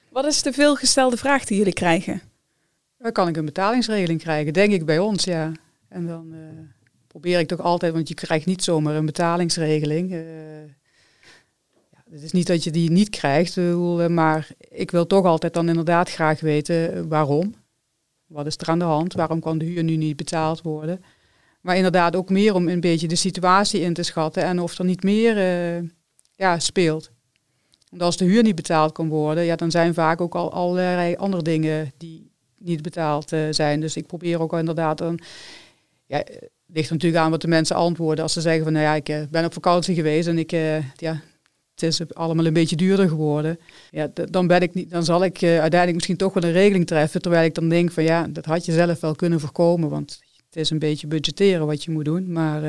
Wat 0.10 0.26
is 0.26 0.42
de 0.42 0.54
veelgestelde 0.54 1.18
vraag 1.18 1.46
die 1.46 1.58
jullie 1.58 1.74
krijgen? 1.74 2.22
Dan 2.98 3.12
kan 3.12 3.28
ik 3.28 3.38
een 3.38 3.46
betalingsregeling 3.46 4.20
krijgen, 4.20 4.54
denk 4.54 4.72
ik 4.72 4.86
bij 4.86 5.00
ons, 5.00 5.24
ja. 5.24 5.52
En 5.90 6.08
dan 6.08 6.34
uh, 6.34 6.40
probeer 7.08 7.40
ik 7.40 7.48
toch 7.48 7.60
altijd, 7.60 7.94
want 7.94 8.08
je 8.08 8.14
krijgt 8.14 8.46
niet 8.46 8.64
zomaar 8.64 8.96
een 8.96 9.06
betalingsregeling. 9.06 10.12
Het 12.12 12.22
is 12.24 12.32
niet 12.32 12.48
dat 12.48 12.64
je 12.64 12.72
die 12.72 12.92
niet 12.92 13.10
krijgt, 13.10 13.56
maar 14.10 14.48
ik 14.70 14.92
wil 14.92 15.08
toch 15.08 15.26
altijd 15.26 15.54
dan 15.54 15.70
inderdaad 15.70 16.10
graag 16.10 16.40
weten 16.40 17.08
waarom. 17.08 17.56
Wat 18.26 18.46
is 18.46 18.58
er 18.58 18.70
aan 18.70 18.80
de 18.80 18.86
hand? 18.86 19.14
Waarom 19.14 19.40
kan 19.40 19.58
de 19.58 19.66
huur 19.66 19.84
nu 19.84 19.96
niet 19.96 20.16
betaald 20.16 20.62
worden? 20.62 21.04
Maar 21.62 21.76
inderdaad 21.76 22.16
ook 22.16 22.30
meer 22.30 22.56
om 22.56 22.68
een 22.68 22.80
beetje 22.80 23.08
de 23.08 23.16
situatie 23.16 23.82
in 23.82 23.94
te 23.94 24.04
schatten 24.04 24.44
en 24.44 24.60
of 24.60 24.78
er 24.78 24.86
niet 24.86 25.04
meer 25.04 25.36
ja, 26.36 26.60
speelt. 26.60 27.12
Want 27.90 28.02
als 28.02 28.18
de 28.18 28.26
huur 28.26 28.44
niet 28.44 28.56
betaald 28.56 28.92
kan 28.92 29.10
worden, 29.10 29.44
ja, 29.44 29.56
dan 29.56 29.72
zijn 29.72 29.94
vaak 29.94 30.22
ook 30.22 30.36
al 30.36 30.52
allerlei 30.52 31.16
andere 31.16 31.44
dingen 31.44 31.92
die 31.98 32.32
niet 32.58 32.82
betaald 32.82 33.34
uh, 33.34 33.48
zijn. 33.50 33.80
Dus 33.82 33.96
ik 33.96 34.06
probeer 34.06 34.42
ook 34.42 34.54
inderdaad 34.54 35.02
een. 35.02 35.20
Ja, 36.06 36.18
het 36.18 36.50
ligt 36.66 36.92
natuurlijk 36.92 37.24
aan 37.24 37.32
wat 37.32 37.42
de 37.42 37.48
mensen 37.48 37.76
antwoorden. 37.76 38.24
Als 38.24 38.34
ze 38.34 38.42
zeggen 38.42 38.64
van 38.64 38.74
nou 38.74 38.86
ja, 38.86 38.96
ik 38.96 39.30
ben 39.30 39.46
op 39.46 39.54
vakantie 39.54 39.96
geweest 39.96 40.28
en 40.28 40.38
ik, 40.38 40.52
ja, 40.96 41.22
het 41.82 42.00
is 42.00 42.14
allemaal 42.14 42.46
een 42.46 42.54
beetje 42.54 42.76
duurder 42.76 43.08
geworden. 43.10 43.60
Ja, 43.92 44.12
dan 44.30 44.48
ben 44.48 44.62
ik 44.62 44.74
niet, 44.74 44.90
dan 44.90 45.04
zal 45.04 45.24
ik 45.24 45.44
uiteindelijk 45.44 45.94
misschien 45.94 46.18
toch 46.18 46.34
wel 46.34 46.44
een 46.44 46.52
regeling 46.52 46.88
treffen. 46.88 47.22
Terwijl 47.22 47.46
ik 47.46 47.56
dan 47.56 47.70
denk 47.70 47.92
van 47.92 48.04
ja, 48.04 48.28
dat 48.28 48.46
had 48.46 48.66
je 48.66 48.72
zelf 48.72 49.00
wel 49.00 49.16
kunnen 49.16 49.40
voorkomen. 49.40 49.90
Want 49.90 50.20
het 50.46 50.56
is 50.56 50.70
een 50.70 50.80
beetje 50.80 51.08
budgetteren 51.08 51.66
wat 51.66 51.84
je 51.84 51.92
moet 51.92 52.06
doen. 52.06 52.32
Maar 52.32 52.64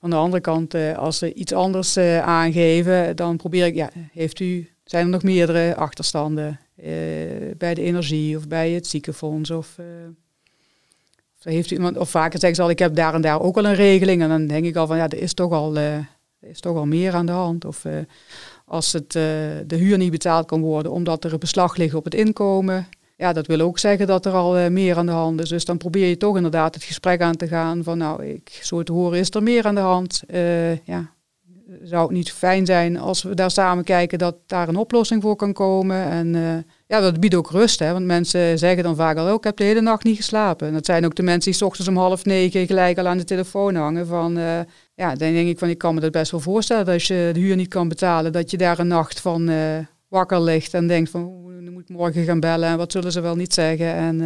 aan 0.00 0.10
de 0.10 0.16
andere 0.16 0.42
kant, 0.42 0.74
als 0.96 1.18
ze 1.18 1.34
iets 1.34 1.52
anders 1.52 1.98
aangeven, 1.98 3.16
dan 3.16 3.36
probeer 3.36 3.66
ik, 3.66 3.74
ja, 3.74 3.90
heeft 4.12 4.40
u, 4.40 4.68
zijn 4.84 5.04
er 5.04 5.10
nog 5.10 5.22
meerdere 5.22 5.76
achterstanden? 5.76 6.60
Eh, 6.76 7.56
bij 7.58 7.74
de 7.74 7.82
energie 7.82 8.36
of 8.36 8.48
bij 8.48 8.70
het 8.70 8.86
ziekenfonds. 8.86 9.50
Of, 9.50 9.76
uh, 9.80 9.86
heeft 11.42 11.70
iemand, 11.70 11.96
of 11.96 12.10
vaker 12.10 12.38
zeggen 12.38 12.56
ze 12.56 12.62
al, 12.62 12.70
ik 12.70 12.78
heb 12.78 12.94
daar 12.94 13.14
en 13.14 13.20
daar 13.20 13.40
ook 13.40 13.56
al 13.56 13.64
een 13.64 13.74
regeling. 13.74 14.22
En 14.22 14.28
dan 14.28 14.46
denk 14.46 14.64
ik 14.64 14.76
al 14.76 14.86
van, 14.86 14.96
ja, 14.96 15.08
er 15.08 15.20
is 15.20 15.34
toch 15.34 15.52
al, 15.52 15.76
uh, 15.76 15.98
er 16.46 16.52
is 16.52 16.60
toch 16.60 16.76
al 16.76 16.86
meer 16.86 17.14
aan 17.14 17.26
de 17.26 17.32
hand. 17.32 17.64
Of 17.64 17.84
als 18.64 18.92
het, 18.92 19.12
de 19.12 19.64
huur 19.76 19.98
niet 19.98 20.10
betaald 20.10 20.46
kan 20.46 20.60
worden 20.60 20.92
omdat 20.92 21.24
er 21.24 21.32
een 21.32 21.38
beslag 21.38 21.76
ligt 21.76 21.94
op 21.94 22.04
het 22.04 22.14
inkomen. 22.14 22.88
Ja, 23.16 23.32
dat 23.32 23.46
wil 23.46 23.60
ook 23.60 23.78
zeggen 23.78 24.06
dat 24.06 24.26
er 24.26 24.32
al 24.32 24.70
meer 24.70 24.96
aan 24.96 25.06
de 25.06 25.12
hand 25.12 25.40
is. 25.40 25.48
Dus 25.48 25.64
dan 25.64 25.76
probeer 25.76 26.08
je 26.08 26.16
toch 26.16 26.36
inderdaad 26.36 26.74
het 26.74 26.84
gesprek 26.84 27.20
aan 27.20 27.36
te 27.36 27.48
gaan 27.48 27.84
van, 27.84 27.98
nou, 27.98 28.24
ik, 28.24 28.60
zo 28.62 28.82
te 28.82 28.92
horen 28.92 29.18
is 29.18 29.30
er 29.30 29.42
meer 29.42 29.66
aan 29.66 29.74
de 29.74 29.80
hand. 29.80 30.22
ja, 30.84 31.10
zou 31.82 32.02
het 32.02 32.16
niet 32.16 32.32
fijn 32.32 32.66
zijn 32.66 32.98
als 32.98 33.22
we 33.22 33.34
daar 33.34 33.50
samen 33.50 33.84
kijken 33.84 34.18
dat 34.18 34.36
daar 34.46 34.68
een 34.68 34.76
oplossing 34.76 35.22
voor 35.22 35.36
kan 35.36 35.52
komen. 35.52 36.04
En 36.04 36.34
ja, 36.86 37.00
dat 37.00 37.20
biedt 37.20 37.34
ook 37.34 37.50
rust, 37.50 37.78
hè, 37.78 37.92
want 37.92 38.04
mensen 38.04 38.58
zeggen 38.58 38.82
dan 38.82 38.96
vaak 38.96 39.16
al, 39.16 39.28
oh, 39.28 39.34
ik 39.34 39.44
heb 39.44 39.56
de 39.56 39.64
hele 39.64 39.80
nacht 39.80 40.04
niet 40.04 40.16
geslapen. 40.16 40.66
En 40.66 40.72
dat 40.72 40.86
zijn 40.86 41.04
ook 41.04 41.14
de 41.14 41.22
mensen 41.22 41.50
die 41.50 41.60
s 41.60 41.62
ochtends 41.62 41.88
om 41.88 41.96
half 41.96 42.24
negen 42.24 42.66
gelijk 42.66 42.98
al 42.98 43.06
aan 43.06 43.18
de 43.18 43.24
telefoon 43.24 43.74
hangen 43.74 44.06
van, 44.06 44.38
uh, 44.38 44.58
ja, 44.94 45.14
dan 45.14 45.32
denk 45.32 45.48
ik 45.48 45.58
van, 45.58 45.68
ik 45.68 45.78
kan 45.78 45.94
me 45.94 46.00
dat 46.00 46.10
best 46.10 46.30
wel 46.30 46.40
voorstellen 46.40 46.84
dat 46.84 46.94
als 46.94 47.06
je 47.06 47.30
de 47.32 47.40
huur 47.40 47.56
niet 47.56 47.68
kan 47.68 47.88
betalen, 47.88 48.32
dat 48.32 48.50
je 48.50 48.56
daar 48.56 48.78
een 48.78 48.86
nacht 48.86 49.20
van 49.20 49.50
uh, 49.50 49.78
wakker 50.08 50.42
ligt 50.42 50.74
en 50.74 50.86
denkt 50.86 51.10
van, 51.10 51.24
oh, 51.24 51.46
moet 51.76 51.88
morgen 51.88 52.24
gaan 52.24 52.40
bellen 52.40 52.68
en 52.68 52.76
wat 52.76 52.92
zullen 52.92 53.12
ze 53.12 53.20
wel 53.20 53.36
niet 53.36 53.54
zeggen. 53.54 53.94
En, 53.94 54.18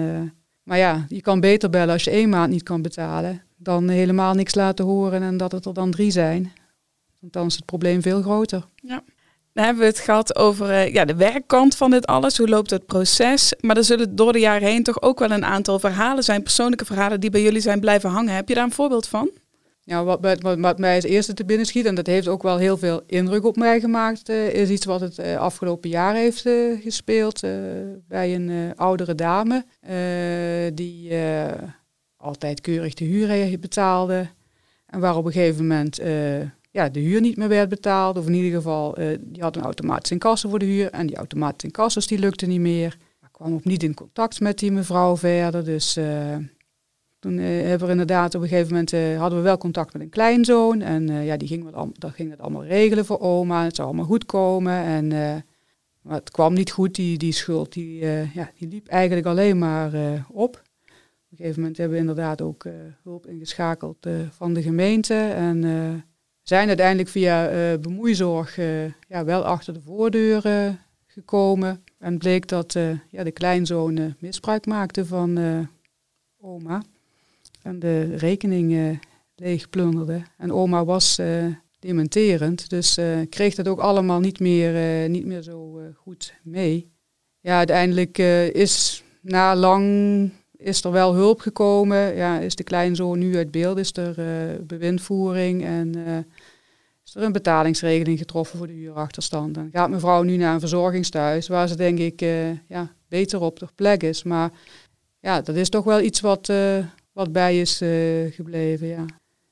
maar 0.63 0.79
ja, 0.79 1.05
je 1.09 1.21
kan 1.21 1.41
beter 1.41 1.71
bellen 1.71 1.93
als 1.93 2.05
je 2.05 2.11
één 2.11 2.29
maand 2.29 2.51
niet 2.51 2.63
kan 2.63 2.83
betalen, 2.83 3.43
dan 3.57 3.89
helemaal 3.89 4.35
niks 4.35 4.55
laten 4.55 4.85
horen 4.85 5.23
en 5.23 5.37
dat 5.37 5.53
het 5.53 5.67
er 5.67 5.75
dan 5.75 5.91
drie 5.91 6.11
zijn. 6.11 6.53
Want 7.21 7.33
dan 7.33 7.47
is 7.47 7.57
het 7.57 7.65
probleem 7.65 8.03
veel 8.03 8.23
groter. 8.23 8.67
Ja. 8.75 9.03
Dan 9.53 9.65
hebben 9.65 9.83
we 9.83 9.89
het 9.89 9.99
gehad 9.99 10.37
over 10.37 10.71
uh, 10.71 10.93
ja, 10.93 11.05
de 11.05 11.15
werkkant 11.15 11.77
van 11.77 11.91
dit 11.91 12.07
alles. 12.07 12.39
Hoe 12.39 12.49
loopt 12.49 12.71
het 12.71 12.87
proces? 12.87 13.55
Maar 13.61 13.77
er 13.77 13.85
zullen 13.85 14.17
door 14.17 14.33
de 14.33 14.39
jaren 14.39 14.69
heen 14.69 14.83
toch 14.83 15.03
ook 15.03 15.19
wel 15.19 15.31
een 15.31 15.45
aantal 15.45 15.79
verhalen 15.79 16.25
zijn, 16.25 16.43
persoonlijke 16.43 16.85
verhalen, 16.85 17.21
die 17.21 17.31
bij 17.31 17.43
jullie 17.43 17.61
zijn 17.61 17.81
blijven 17.81 18.11
hangen. 18.11 18.35
Heb 18.35 18.49
je 18.49 18.55
daar 18.55 18.65
een 18.65 18.73
voorbeeld 18.73 19.09
van? 19.09 19.31
Ja, 19.83 20.05
wat, 20.05 20.43
wat, 20.59 20.79
mij 20.79 20.95
als 20.95 21.05
eerste 21.05 21.35
te 21.35 21.45
binnen 21.45 21.67
schiet, 21.67 21.85
en 21.85 21.95
dat 21.95 22.07
heeft 22.07 22.29
ook 22.29 22.43
wel 22.43 22.57
heel 22.57 22.79
veel 22.79 23.03
indruk 23.07 23.45
op 23.45 23.57
mij 23.57 23.81
gemaakt, 23.81 24.29
uh, 24.29 24.55
is 24.55 24.69
iets 24.69 24.85
wat 24.85 25.01
het 25.01 25.19
uh, 25.19 25.37
afgelopen 25.37 25.91
jaar 25.91 26.15
heeft 26.15 26.41
gespeeld 26.83 27.41
bij 28.09 28.35
een 28.35 28.73
oudere 28.77 29.15
dame. 29.15 29.65
die 30.75 31.13
altijd 32.17 32.61
keurig 32.61 32.95
de 32.95 33.05
huur 33.05 33.59
betaalde. 33.59 34.29
En 34.87 35.01
waar 35.01 35.17
op 35.17 35.25
een 35.25 35.33
gegeven 35.33 35.67
moment 35.67 36.01
ja, 36.71 36.89
de 36.89 37.01
huur 37.01 37.21
niet 37.21 37.37
meer 37.37 37.49
werd 37.49 37.69
betaald. 37.69 38.19
Of 38.19 38.27
in 38.27 38.35
ieder 38.35 38.53
geval, 38.53 39.01
uh, 39.01 39.19
die 39.21 39.43
had 39.43 39.57
een 39.57 39.63
automatische 39.63 40.15
incasso 40.15 40.49
voor 40.49 40.59
de 40.59 40.65
huur. 40.65 40.91
En 40.91 41.07
die 41.07 41.17
automatische 41.17 41.67
incassos 41.67 42.07
die 42.07 42.19
lukte 42.19 42.47
niet 42.47 42.61
meer. 42.61 42.97
Ik 43.23 43.29
kwam 43.33 43.55
ook 43.55 43.65
niet 43.65 43.83
in 43.83 43.95
contact 43.95 44.41
met 44.41 44.59
die 44.59 44.73
mevrouw 44.73 45.17
verder. 45.17 45.65
Dus 45.65 45.97
uh, 45.97 46.37
toen 47.19 47.39
uh, 47.39 47.45
hebben 47.47 47.87
we 47.87 47.93
inderdaad 47.93 48.35
op 48.35 48.43
een 48.43 48.49
gegeven 48.49 48.69
moment 48.69 49.19
hadden 49.19 49.39
we 49.39 49.45
wel 49.45 49.59
contact 49.59 49.93
met 49.93 50.03
een 50.03 50.09
kleinzoon. 50.09 50.81
En 50.81 51.25
ja, 51.25 51.37
die 51.37 51.49
ging, 51.49 51.71
dat 51.99 52.13
ging 52.13 52.31
het 52.31 52.41
allemaal 52.41 52.65
regelen 52.65 53.05
voor 53.05 53.21
oma. 53.21 53.65
Het 53.65 53.77
zou 53.77 53.89
allemaal 53.89 54.07
goed 54.07 54.27
komen. 54.27 54.73
En, 54.73 55.09
maar 56.01 56.17
het 56.17 56.31
kwam 56.31 56.55
niet 56.55 56.71
goed. 56.71 56.95
Die, 56.95 57.19
die 57.19 57.33
schuld 57.33 57.73
die, 57.73 58.07
ja, 58.35 58.51
die 58.59 58.69
liep 58.69 58.87
eigenlijk 58.87 59.27
alleen 59.27 59.59
maar 59.59 59.93
op. 60.29 60.57
Op 60.57 61.31
een 61.31 61.37
gegeven 61.37 61.61
moment 61.61 61.79
hebben 61.79 61.97
we 61.97 62.03
inderdaad 62.03 62.43
ook 62.43 62.65
hulp 63.03 63.27
ingeschakeld 63.27 64.07
van 64.31 64.55
de 64.55 64.63
gemeente. 64.63 65.15
En 65.15 65.65
zijn 66.51 66.69
uiteindelijk 66.69 67.09
via 67.09 67.53
uh, 67.53 67.79
bemoeizorg 67.79 68.59
uh, 68.59 68.85
ja, 69.09 69.25
wel 69.25 69.45
achter 69.45 69.75
de 69.75 69.81
voordeur 69.81 70.47
uh, 70.47 70.75
gekomen. 71.07 71.85
En 71.99 72.19
bleek 72.19 72.49
dat 72.49 72.73
ja, 73.11 73.25
de 73.25 73.31
kleinzoon 73.31 74.15
misbruik 74.19 74.67
maakte 74.67 75.07
van 75.07 75.39
oma. 76.41 76.83
En 77.63 77.79
de 77.79 78.17
rekening 78.17 78.99
leeg 79.37 79.71
plunderde. 79.71 80.23
En 80.37 80.53
oma 80.53 80.85
was 80.85 81.21
dementerend. 81.79 82.71
Dus 82.71 82.99
kreeg 83.29 83.55
dat 83.55 83.69
ook 83.69 83.81
allemaal 83.81 84.21
niet 84.21 84.41
meer, 84.41 85.09
niet 85.09 85.27
meer 85.27 85.43
zo 85.43 85.81
goed 85.97 86.35
mee. 86.43 86.91
Ja, 87.41 87.57
uiteindelijk 87.57 88.19
is 88.53 89.05
na 89.21 89.57
lang 89.57 90.31
is 90.61 90.85
er 90.85 90.91
wel 90.91 91.15
hulp 91.15 91.41
gekomen. 91.41 92.15
Ja, 92.15 92.39
is 92.39 92.55
de 92.55 92.63
kleinzoon 92.63 93.19
nu 93.19 93.37
uit 93.37 93.51
beeld? 93.51 93.79
Is 93.79 93.97
er 93.97 94.19
uh, 94.19 94.59
bewindvoering 94.63 95.65
en 95.65 95.97
uh, 95.97 96.17
is 97.05 97.15
er 97.15 97.23
een 97.23 97.33
betalingsregeling 97.33 98.19
getroffen 98.19 98.59
voor 98.59 98.67
de 98.67 98.73
huurachterstand? 98.73 99.55
Dan 99.55 99.69
gaat 99.73 99.91
mevrouw 99.91 100.23
nu 100.23 100.37
naar 100.37 100.55
een 100.55 100.61
verzorgingstehuis 100.61 101.49
waar 101.49 101.69
ze 101.69 101.77
denk 101.77 101.99
ik 101.99 102.23
uh, 102.23 102.51
ja, 102.69 102.93
beter 103.09 103.41
op 103.41 103.59
de 103.59 103.69
plek 103.75 104.03
is. 104.03 104.23
Maar 104.23 104.51
ja, 105.21 105.41
dat 105.41 105.57
is 105.57 105.69
toch 105.69 105.85
wel 105.85 106.01
iets 106.01 106.21
wat, 106.21 106.53
wat 107.13 107.33
bij 107.33 107.61
is 107.61 107.77
gebleven. 108.35 108.87
Ja. 108.87 109.05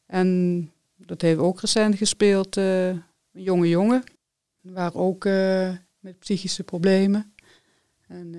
En 0.07 0.71
dat 0.97 1.21
heeft 1.21 1.38
ook 1.38 1.61
recent 1.61 1.97
gespeeld, 1.97 2.57
een 2.57 3.03
jonge 3.33 3.68
jongen. 3.68 4.05
Waar 4.61 4.94
ook 4.94 5.25
met 5.99 6.18
psychische 6.18 6.64
problemen. 6.64 7.35
En 8.07 8.35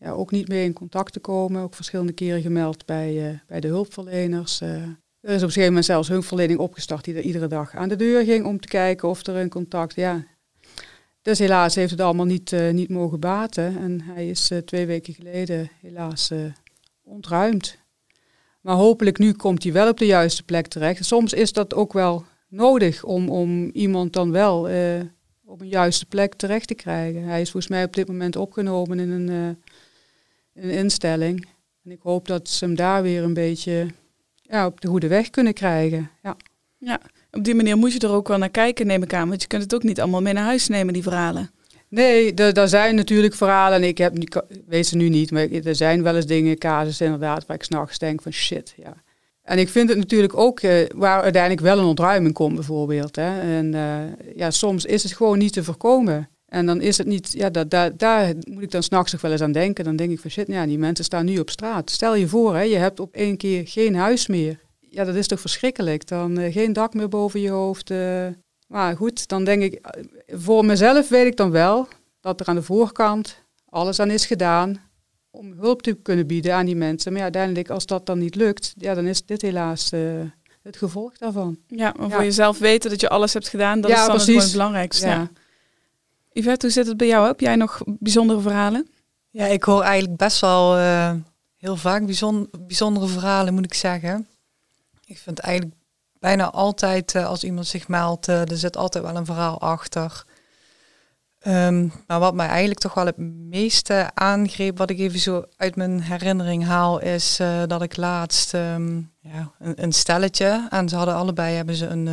ja, 0.00 0.10
ook 0.10 0.30
niet 0.30 0.48
meer 0.48 0.64
in 0.64 0.72
contact 0.72 1.12
te 1.12 1.20
komen. 1.20 1.62
Ook 1.62 1.74
verschillende 1.74 2.12
keren 2.12 2.42
gemeld 2.42 2.86
bij, 2.86 3.30
uh, 3.30 3.38
bij 3.46 3.60
de 3.60 3.68
hulpverleners. 3.68 4.60
Uh, 4.60 4.68
er 4.70 4.94
is 5.20 5.36
op 5.36 5.42
een 5.42 5.48
gegeven 5.48 5.64
moment 5.64 5.84
zelfs 5.84 6.08
hulpverlening 6.08 6.58
opgestart 6.58 7.04
die 7.04 7.14
er 7.14 7.22
iedere 7.22 7.46
dag 7.46 7.74
aan 7.74 7.88
de 7.88 7.96
deur 7.96 8.24
ging 8.24 8.44
om 8.44 8.60
te 8.60 8.68
kijken 8.68 9.08
of 9.08 9.26
er 9.26 9.36
een 9.36 9.48
contact. 9.48 9.94
Ja. 9.94 10.24
Dus 11.22 11.38
helaas 11.38 11.74
heeft 11.74 11.90
het 11.90 12.00
allemaal 12.00 12.26
niet, 12.26 12.52
uh, 12.52 12.70
niet 12.70 12.88
mogen 12.88 13.20
baten. 13.20 13.78
En 13.78 14.00
hij 14.00 14.28
is 14.28 14.50
twee 14.64 14.86
weken 14.86 15.14
geleden 15.14 15.70
helaas 15.80 16.30
ontruimd. 17.02 17.78
Maar 18.60 18.74
hopelijk 18.74 19.18
nu 19.18 19.32
komt 19.32 19.62
hij 19.62 19.72
wel 19.72 19.88
op 19.88 19.98
de 19.98 20.06
juiste 20.06 20.42
plek 20.42 20.66
terecht. 20.66 21.04
Soms 21.04 21.32
is 21.32 21.52
dat 21.52 21.74
ook 21.74 21.92
wel 21.92 22.24
nodig 22.48 23.04
om, 23.04 23.28
om 23.28 23.70
iemand 23.72 24.12
dan 24.12 24.30
wel 24.30 24.68
eh, 24.68 25.00
op 25.44 25.60
een 25.60 25.68
juiste 25.68 26.06
plek 26.06 26.34
terecht 26.34 26.66
te 26.66 26.74
krijgen. 26.74 27.22
Hij 27.22 27.40
is 27.40 27.50
volgens 27.50 27.72
mij 27.72 27.84
op 27.84 27.94
dit 27.94 28.08
moment 28.08 28.36
opgenomen 28.36 29.00
in 29.00 29.10
een, 29.10 29.58
een 30.60 30.70
instelling. 30.70 31.46
En 31.84 31.90
ik 31.90 32.00
hoop 32.02 32.26
dat 32.26 32.48
ze 32.48 32.64
hem 32.64 32.74
daar 32.74 33.02
weer 33.02 33.22
een 33.22 33.34
beetje 33.34 33.86
ja, 34.42 34.66
op 34.66 34.80
de 34.80 34.88
goede 34.88 35.08
weg 35.08 35.30
kunnen 35.30 35.52
krijgen. 35.52 36.10
Ja. 36.22 36.36
ja, 36.78 37.00
op 37.30 37.44
die 37.44 37.54
manier 37.54 37.76
moet 37.76 37.92
je 37.92 37.98
er 37.98 38.12
ook 38.12 38.28
wel 38.28 38.38
naar 38.38 38.50
kijken, 38.50 38.86
neem 38.86 39.02
ik 39.02 39.14
aan. 39.14 39.28
Want 39.28 39.42
je 39.42 39.48
kunt 39.48 39.62
het 39.62 39.74
ook 39.74 39.82
niet 39.82 40.00
allemaal 40.00 40.22
mee 40.22 40.32
naar 40.32 40.44
huis 40.44 40.68
nemen, 40.68 40.92
die 40.92 41.02
verhalen. 41.02 41.50
Nee, 41.88 42.34
er 42.34 42.68
zijn 42.68 42.94
natuurlijk 42.94 43.34
verhalen. 43.34 43.82
En 43.82 43.88
ik 43.88 43.98
heb, 43.98 44.42
weet 44.66 44.86
ze 44.86 44.96
nu 44.96 45.08
niet, 45.08 45.30
maar 45.30 45.48
er 45.48 45.74
zijn 45.74 46.02
wel 46.02 46.16
eens 46.16 46.26
dingen, 46.26 46.58
casus 46.58 47.00
inderdaad, 47.00 47.46
waar 47.46 47.56
ik 47.56 47.62
s'nachts 47.62 47.98
denk 47.98 48.22
van 48.22 48.32
shit, 48.32 48.74
ja. 48.76 48.94
En 49.42 49.58
ik 49.58 49.68
vind 49.68 49.88
het 49.88 49.98
natuurlijk 49.98 50.36
ook 50.36 50.62
uh, 50.62 50.86
waar 50.94 51.22
uiteindelijk 51.22 51.62
wel 51.62 51.78
een 51.78 51.84
ontruiming 51.84 52.34
komt, 52.34 52.54
bijvoorbeeld. 52.54 53.16
Hè. 53.16 53.40
En 53.40 53.74
uh, 53.74 54.36
ja, 54.36 54.50
soms 54.50 54.84
is 54.84 55.02
het 55.02 55.12
gewoon 55.12 55.38
niet 55.38 55.52
te 55.52 55.64
voorkomen. 55.64 56.28
En 56.50 56.66
dan 56.66 56.80
is 56.80 56.98
het 56.98 57.06
niet, 57.06 57.32
ja, 57.32 57.50
dat, 57.50 57.70
daar, 57.70 57.96
daar 57.96 58.34
moet 58.50 58.62
ik 58.62 58.70
dan 58.70 58.82
s'nachts 58.82 59.12
nog 59.12 59.20
wel 59.20 59.32
eens 59.32 59.40
aan 59.40 59.52
denken. 59.52 59.84
Dan 59.84 59.96
denk 59.96 60.10
ik 60.10 60.20
van 60.20 60.30
shit, 60.30 60.46
ja, 60.46 60.66
die 60.66 60.78
mensen 60.78 61.04
staan 61.04 61.24
nu 61.24 61.38
op 61.38 61.50
straat. 61.50 61.90
Stel 61.90 62.14
je 62.14 62.28
voor, 62.28 62.54
hè, 62.54 62.62
je 62.62 62.76
hebt 62.76 63.00
op 63.00 63.14
één 63.14 63.36
keer 63.36 63.68
geen 63.68 63.94
huis 63.94 64.26
meer. 64.26 64.58
Ja, 64.80 65.04
dat 65.04 65.14
is 65.14 65.26
toch 65.26 65.40
verschrikkelijk. 65.40 66.08
Dan 66.08 66.38
uh, 66.38 66.52
geen 66.52 66.72
dak 66.72 66.94
meer 66.94 67.08
boven 67.08 67.40
je 67.40 67.50
hoofd. 67.50 67.90
maar 68.66 68.96
goed, 68.96 69.28
dan 69.28 69.44
denk 69.44 69.62
ik, 69.62 69.80
voor 70.26 70.64
mezelf 70.64 71.08
weet 71.08 71.26
ik 71.26 71.36
dan 71.36 71.50
wel 71.50 71.88
dat 72.20 72.40
er 72.40 72.46
aan 72.46 72.54
de 72.54 72.62
voorkant 72.62 73.42
alles 73.70 74.00
aan 74.00 74.10
is 74.10 74.26
gedaan 74.26 74.90
om 75.30 75.52
hulp 75.52 75.82
te 75.82 75.94
kunnen 75.94 76.26
bieden 76.26 76.54
aan 76.54 76.66
die 76.66 76.76
mensen. 76.76 77.10
Maar 77.10 77.18
ja, 77.18 77.26
uiteindelijk, 77.26 77.70
als 77.70 77.86
dat 77.86 78.06
dan 78.06 78.18
niet 78.18 78.34
lukt, 78.34 78.74
ja, 78.76 78.94
dan 78.94 79.06
is 79.06 79.24
dit 79.24 79.42
helaas 79.42 79.92
uh, 79.92 80.20
het 80.62 80.76
gevolg 80.76 81.16
daarvan. 81.18 81.58
Ja, 81.66 81.94
maar 81.98 82.10
voor 82.10 82.24
jezelf 82.24 82.58
weten 82.58 82.90
dat 82.90 83.00
je 83.00 83.08
alles 83.08 83.32
hebt 83.32 83.48
gedaan, 83.48 83.80
dat 83.80 83.90
is 83.90 83.96
dan 83.96 84.06
precies. 84.06 84.42
het 84.42 84.52
belangrijkste. 84.52 85.06
Ja. 85.06 85.30
Yvette, 86.32 86.66
hoe 86.66 86.74
zit 86.74 86.86
het 86.86 86.96
bij 86.96 87.06
jou? 87.06 87.26
Heb 87.26 87.40
jij 87.40 87.56
nog 87.56 87.80
bijzondere 87.86 88.40
verhalen? 88.40 88.88
Ja, 89.30 89.46
ik 89.46 89.62
hoor 89.62 89.82
eigenlijk 89.82 90.16
best 90.16 90.40
wel 90.40 90.78
uh, 90.78 91.12
heel 91.56 91.76
vaak 91.76 92.06
bijzonder, 92.06 92.48
bijzondere 92.60 93.06
verhalen, 93.06 93.54
moet 93.54 93.64
ik 93.64 93.74
zeggen. 93.74 94.28
Ik 95.04 95.18
vind 95.18 95.38
eigenlijk 95.38 95.76
bijna 96.18 96.50
altijd, 96.50 97.14
uh, 97.14 97.26
als 97.26 97.44
iemand 97.44 97.66
zich 97.66 97.88
meldt, 97.88 98.26
er 98.26 98.56
zit 98.56 98.76
altijd 98.76 99.04
wel 99.04 99.16
een 99.16 99.24
verhaal 99.24 99.60
achter. 99.60 100.24
Um, 101.46 101.92
maar 102.06 102.20
wat 102.20 102.34
mij 102.34 102.46
eigenlijk 102.46 102.80
toch 102.80 102.94
wel 102.94 103.06
het 103.06 103.16
meeste 103.48 104.10
aangreep, 104.14 104.78
wat 104.78 104.90
ik 104.90 104.98
even 104.98 105.18
zo 105.18 105.44
uit 105.56 105.76
mijn 105.76 106.00
herinnering 106.00 106.64
haal, 106.64 107.00
is 107.00 107.36
dat 107.66 107.82
ik 107.82 107.96
laatst 107.96 108.54
um, 108.54 109.12
ja, 109.20 109.52
een, 109.58 109.92
stelletje, 109.92 110.66
en 110.70 110.88
ze 110.88 110.96
hadden 110.96 111.14
allebei 111.14 111.56
hebben 111.56 111.74
ze 111.74 111.86
een, 111.86 112.06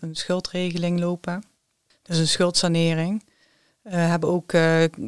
een 0.00 0.14
schuldregeling 0.14 1.00
lopen. 1.00 1.42
Dus 2.02 2.18
een 2.18 2.28
schuldsanering. 2.28 3.22
Uh, 3.84 3.92
hebben 3.92 4.28
ook 4.28 4.52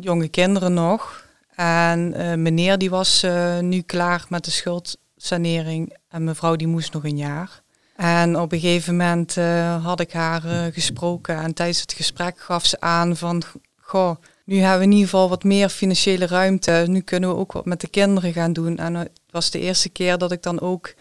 jonge 0.01 0.29
kinderen 0.29 0.75
nog. 0.75 1.27
En 1.55 2.09
meneer 2.43 2.79
die 2.79 2.91
was 2.91 3.27
nu 3.61 3.81
klaar 3.81 4.25
met 4.29 4.45
de 4.45 4.51
schuldsanering 4.51 5.97
en 6.09 6.25
mevrouw 6.25 6.57
die 6.57 6.67
moest 6.67 6.93
nog 6.93 7.05
een 7.05 7.17
jaar. 7.17 7.63
En 7.97 8.39
op 8.39 8.53
een 8.53 8.61
gegeven 8.61 8.97
moment 8.97 9.35
had 9.83 10.01
ik 10.01 10.13
haar 10.13 10.73
gesproken 10.73 11.37
en 11.37 11.55
tijdens 11.55 11.81
het 11.81 11.93
gesprek 11.93 12.41
gaf 12.41 12.67
ze 12.67 12.81
aan 12.81 13.17
van, 13.17 13.43
goh, 13.81 14.17
nu 14.45 14.59
hebben 14.59 14.79
we 14.79 14.85
in 14.85 14.93
ieder 14.93 15.09
geval 15.09 15.29
wat 15.29 15.45
meer 15.45 15.69
financiële 15.69 16.27
ruimte. 16.27 16.85
Nu 16.87 17.01
kunnen 17.01 17.29
we 17.29 17.37
ook 17.37 17.53
wat 17.53 17.65
met 17.65 17.81
de 17.81 17.89
kinderen 17.89 18.33
gaan 18.33 18.53
doen. 18.53 18.77
En 18.77 18.95
het 18.95 19.11
was 19.31 19.51
de 19.51 19.61
eerste 19.61 19.89
keer 19.89 20.19
dat 20.19 20.33
ik 20.33 20.43
dan 20.43 20.61
ook 20.61 20.95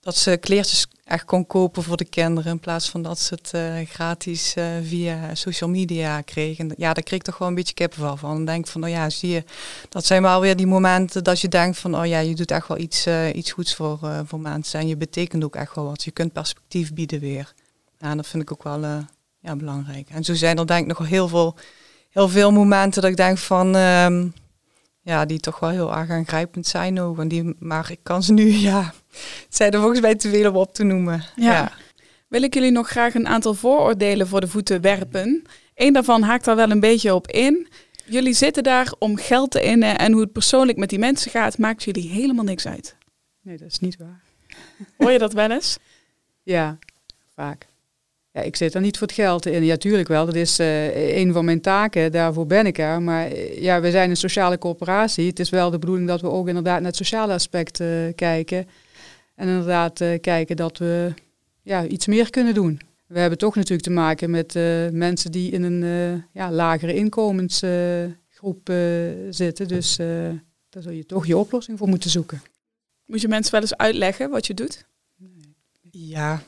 dat 0.00 0.16
ze 0.16 0.36
kleertjes 0.36 0.86
echt 1.04 1.24
kon 1.24 1.46
kopen 1.46 1.82
voor 1.82 1.96
de 1.96 2.04
kinderen 2.04 2.52
in 2.52 2.60
plaats 2.60 2.88
van 2.88 3.02
dat 3.02 3.18
ze 3.18 3.34
het 3.34 3.50
uh, 3.54 3.88
gratis 3.88 4.54
uh, 4.56 4.64
via 4.82 5.34
social 5.34 5.70
media 5.70 6.20
kregen. 6.20 6.72
Ja, 6.76 6.92
daar 6.92 7.02
kreeg 7.02 7.18
ik 7.18 7.24
toch 7.24 7.38
wel 7.38 7.48
een 7.48 7.54
beetje 7.54 7.74
kippenvel 7.74 8.16
van. 8.16 8.34
Dan 8.34 8.44
denk 8.44 8.64
ik 8.64 8.70
van, 8.70 8.80
nou 8.80 8.92
ja, 8.92 9.10
zie 9.10 9.30
je, 9.30 9.44
dat 9.88 10.06
zijn 10.06 10.22
wel 10.22 10.40
weer 10.40 10.56
die 10.56 10.66
momenten 10.66 11.24
dat 11.24 11.40
je 11.40 11.48
denkt 11.48 11.78
van, 11.78 11.96
oh 11.96 12.06
ja, 12.06 12.18
je 12.18 12.34
doet 12.34 12.50
echt 12.50 12.68
wel 12.68 12.78
iets, 12.78 13.06
uh, 13.06 13.34
iets 13.34 13.52
goeds 13.52 13.74
voor, 13.74 13.98
voor 14.26 14.40
mensen 14.40 14.80
en 14.80 14.88
je 14.88 14.96
betekent 14.96 15.44
ook 15.44 15.56
echt 15.56 15.74
wel 15.74 15.84
wat. 15.84 16.04
Je 16.04 16.10
kunt 16.10 16.32
perspectief 16.32 16.94
bieden 16.94 17.20
weer. 17.20 17.52
Ja, 17.98 18.14
dat 18.14 18.26
vind 18.26 18.42
ik 18.42 18.52
ook 18.52 18.62
wel 18.62 18.80
ja, 19.40 19.56
belangrijk. 19.56 20.08
En 20.10 20.24
zo 20.24 20.34
zijn 20.34 20.58
er 20.58 20.66
denk 20.66 20.90
ik 20.90 20.98
nog 20.98 21.08
heel 21.08 21.28
veel, 21.28 21.56
heel 22.10 22.28
veel 22.28 22.52
momenten 22.52 23.02
dat 23.02 23.10
ik 23.10 23.16
denk 23.16 23.38
van, 23.38 23.74
um, 23.74 24.34
ja, 25.10 25.24
die 25.24 25.40
toch 25.40 25.58
wel 25.58 25.70
heel 25.70 25.96
erg 25.96 26.10
aangrijpend 26.10 26.66
zijn 26.66 27.00
ook. 27.00 27.18
En 27.18 27.28
die, 27.28 27.54
maar 27.58 27.90
ik 27.90 28.00
kan 28.02 28.22
ze 28.22 28.32
nu, 28.32 28.50
ja, 28.70 28.94
het 29.10 29.46
zijn 29.56 29.72
er 29.72 29.80
volgens 29.80 30.00
mij 30.00 30.14
te 30.14 30.28
veel 30.28 30.50
om 30.50 30.56
op 30.56 30.74
te 30.74 30.84
noemen. 30.84 31.24
Ja. 31.36 31.72
Wil 32.28 32.42
ik 32.42 32.54
jullie 32.54 32.70
nog 32.70 32.88
graag 32.88 33.14
een 33.14 33.26
aantal 33.26 33.54
vooroordelen 33.54 34.26
voor 34.26 34.40
de 34.40 34.48
voeten 34.48 34.80
werpen. 34.80 35.42
Eén 35.74 35.92
daarvan 35.92 36.22
haakt 36.22 36.44
daar 36.44 36.56
wel 36.56 36.70
een 36.70 36.80
beetje 36.80 37.14
op 37.14 37.26
in. 37.26 37.68
Jullie 38.04 38.34
zitten 38.34 38.62
daar 38.62 38.92
om 38.98 39.16
geld 39.16 39.50
te 39.50 39.62
innen 39.62 39.98
en 39.98 40.12
hoe 40.12 40.20
het 40.20 40.32
persoonlijk 40.32 40.78
met 40.78 40.88
die 40.88 40.98
mensen 40.98 41.30
gaat, 41.30 41.58
maakt 41.58 41.84
jullie 41.84 42.08
helemaal 42.08 42.44
niks 42.44 42.66
uit. 42.66 42.96
Nee, 43.42 43.56
dat 43.56 43.68
is 43.68 43.78
niet 43.78 43.96
waar. 43.96 44.22
Hoor 44.98 45.10
je 45.10 45.18
dat 45.18 45.32
wel 45.32 45.50
eens? 45.50 45.78
Ja, 46.42 46.78
vaak. 47.34 47.66
Ja, 48.40 48.46
ik 48.46 48.56
zit 48.56 48.74
er 48.74 48.80
niet 48.80 48.98
voor 48.98 49.06
het 49.06 49.16
geld 49.16 49.46
in. 49.46 49.64
Ja, 49.64 49.76
tuurlijk 49.76 50.08
wel. 50.08 50.26
Dat 50.26 50.34
is 50.34 50.60
uh, 50.60 51.16
een 51.16 51.32
van 51.32 51.44
mijn 51.44 51.60
taken. 51.60 52.12
Daarvoor 52.12 52.46
ben 52.46 52.66
ik 52.66 52.78
er. 52.78 53.02
Maar 53.02 53.32
uh, 53.32 53.62
ja, 53.62 53.80
we 53.80 53.90
zijn 53.90 54.10
een 54.10 54.16
sociale 54.16 54.58
coöperatie. 54.58 55.26
Het 55.26 55.38
is 55.38 55.50
wel 55.50 55.70
de 55.70 55.78
bedoeling 55.78 56.08
dat 56.08 56.20
we 56.20 56.30
ook 56.30 56.48
inderdaad 56.48 56.78
naar 56.78 56.88
het 56.88 56.96
sociale 56.96 57.32
aspect 57.32 57.80
uh, 57.80 57.88
kijken. 58.14 58.68
En 59.34 59.48
inderdaad 59.48 60.04
kijken 60.20 60.56
dat 60.56 60.78
we 60.78 61.12
ja, 61.62 61.86
iets 61.86 62.06
meer 62.06 62.30
kunnen 62.30 62.54
doen. 62.54 62.80
We 63.06 63.18
hebben 63.18 63.38
toch 63.38 63.54
natuurlijk 63.54 63.82
te 63.82 63.90
maken 63.90 64.30
met 64.30 64.54
mensen 64.92 65.32
die 65.32 65.50
in 65.50 65.62
een 65.62 66.22
ja, 66.32 66.50
lagere 66.50 66.94
inkomensgroep 66.94 68.70
zitten. 69.30 69.68
Dus 69.68 69.96
daar 70.68 70.82
zul 70.82 70.92
je 70.92 71.06
toch 71.06 71.26
je 71.26 71.36
oplossing 71.36 71.78
voor 71.78 71.88
moeten 71.88 72.10
zoeken. 72.10 72.42
Moet 73.04 73.20
je 73.20 73.28
mensen 73.28 73.52
wel 73.52 73.60
eens 73.60 73.76
uitleggen 73.76 74.30
wat 74.30 74.46
je 74.46 74.54
doet? 74.54 74.86
Ja, 75.90 76.42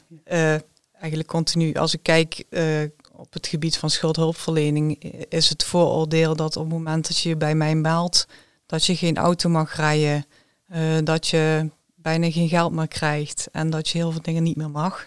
eigenlijk 1.02 1.28
continu. 1.28 1.74
Als 1.74 1.94
ik 1.94 2.02
kijk 2.02 2.44
uh, 2.50 2.82
op 3.12 3.32
het 3.32 3.46
gebied 3.46 3.76
van 3.78 3.90
schuldhulpverlening, 3.90 5.02
is 5.28 5.48
het 5.48 5.64
vooroordeel 5.64 6.36
dat 6.36 6.56
op 6.56 6.62
het 6.62 6.72
moment 6.72 7.08
dat 7.08 7.18
je 7.18 7.36
bij 7.36 7.54
mij 7.54 7.74
meldt, 7.74 8.26
dat 8.66 8.84
je 8.84 8.96
geen 8.96 9.16
auto 9.16 9.48
mag 9.48 9.76
rijden, 9.76 10.26
uh, 10.74 10.78
dat 11.04 11.26
je 11.26 11.70
bijna 11.94 12.30
geen 12.30 12.48
geld 12.48 12.72
meer 12.72 12.88
krijgt 12.88 13.48
en 13.52 13.70
dat 13.70 13.88
je 13.88 13.98
heel 13.98 14.10
veel 14.10 14.22
dingen 14.22 14.42
niet 14.42 14.56
meer 14.56 14.70
mag. 14.70 15.04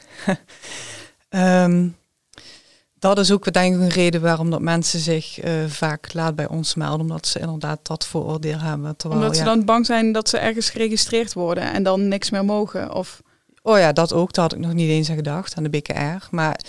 um, 1.30 1.96
dat 3.00 3.20
is 3.20 3.32
ook 3.32 3.54
denk 3.54 3.76
ik 3.76 3.82
een 3.82 3.90
reden 3.90 4.22
waarom 4.22 4.50
dat 4.50 4.62
mensen 4.62 5.00
zich 5.00 5.44
uh, 5.44 5.66
vaak 5.68 6.14
laat 6.14 6.36
bij 6.36 6.48
ons 6.48 6.76
melden, 6.76 7.02
omdat 7.02 7.28
ze 7.28 7.40
inderdaad 7.40 7.80
dat 7.82 8.06
vooroordeel 8.06 8.60
hebben. 8.60 8.96
Terwijl, 8.96 9.22
omdat 9.22 9.38
ze 9.38 9.44
ja, 9.44 9.50
dan 9.56 9.66
bang 9.66 9.86
zijn 9.86 10.12
dat 10.12 10.30
ze 10.30 10.38
ergens 10.38 10.70
geregistreerd 10.70 11.34
worden 11.34 11.74
en 11.74 11.84
dan 11.84 12.08
niks 12.08 12.30
meer 12.30 12.46
mogen? 12.46 12.94
Of... 12.94 13.22
Oh 13.68 13.78
ja, 13.78 13.94
dat 13.94 14.14
ook. 14.14 14.34
Daar 14.34 14.44
had 14.44 14.54
ik 14.54 14.60
nog 14.60 14.74
niet 14.74 14.90
eens 14.90 15.10
aan 15.10 15.16
gedacht, 15.16 15.56
aan 15.56 15.64
de 15.64 15.70
BKR. 15.70 16.28
Maar 16.32 16.60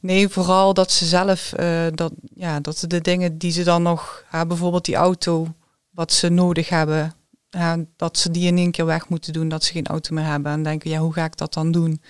nee, 0.00 0.28
vooral 0.28 0.74
dat 0.74 0.92
ze 0.92 1.06
zelf, 1.06 1.52
uh, 1.60 1.86
dat, 1.94 2.12
ja, 2.34 2.60
dat 2.60 2.78
ze 2.78 2.86
de 2.86 3.00
dingen 3.00 3.38
die 3.38 3.52
ze 3.52 3.62
dan 3.62 3.82
nog, 3.82 4.24
uh, 4.34 4.42
bijvoorbeeld 4.42 4.84
die 4.84 4.94
auto, 4.94 5.46
wat 5.90 6.12
ze 6.12 6.28
nodig 6.28 6.68
hebben, 6.68 7.14
dat 7.96 8.18
ze 8.18 8.30
die 8.30 8.46
in 8.46 8.56
één 8.58 8.70
keer 8.70 8.86
weg 8.86 9.08
moeten 9.08 9.32
doen, 9.32 9.48
dat 9.48 9.64
ze 9.64 9.72
geen 9.72 9.86
auto 9.86 10.14
meer 10.14 10.24
hebben. 10.24 10.52
En 10.52 10.62
denken, 10.62 10.90
ja, 10.90 10.98
hoe 10.98 11.12
ga 11.12 11.24
ik 11.24 11.36
dat 11.36 11.54
dan 11.54 11.72
doen? 11.72 12.02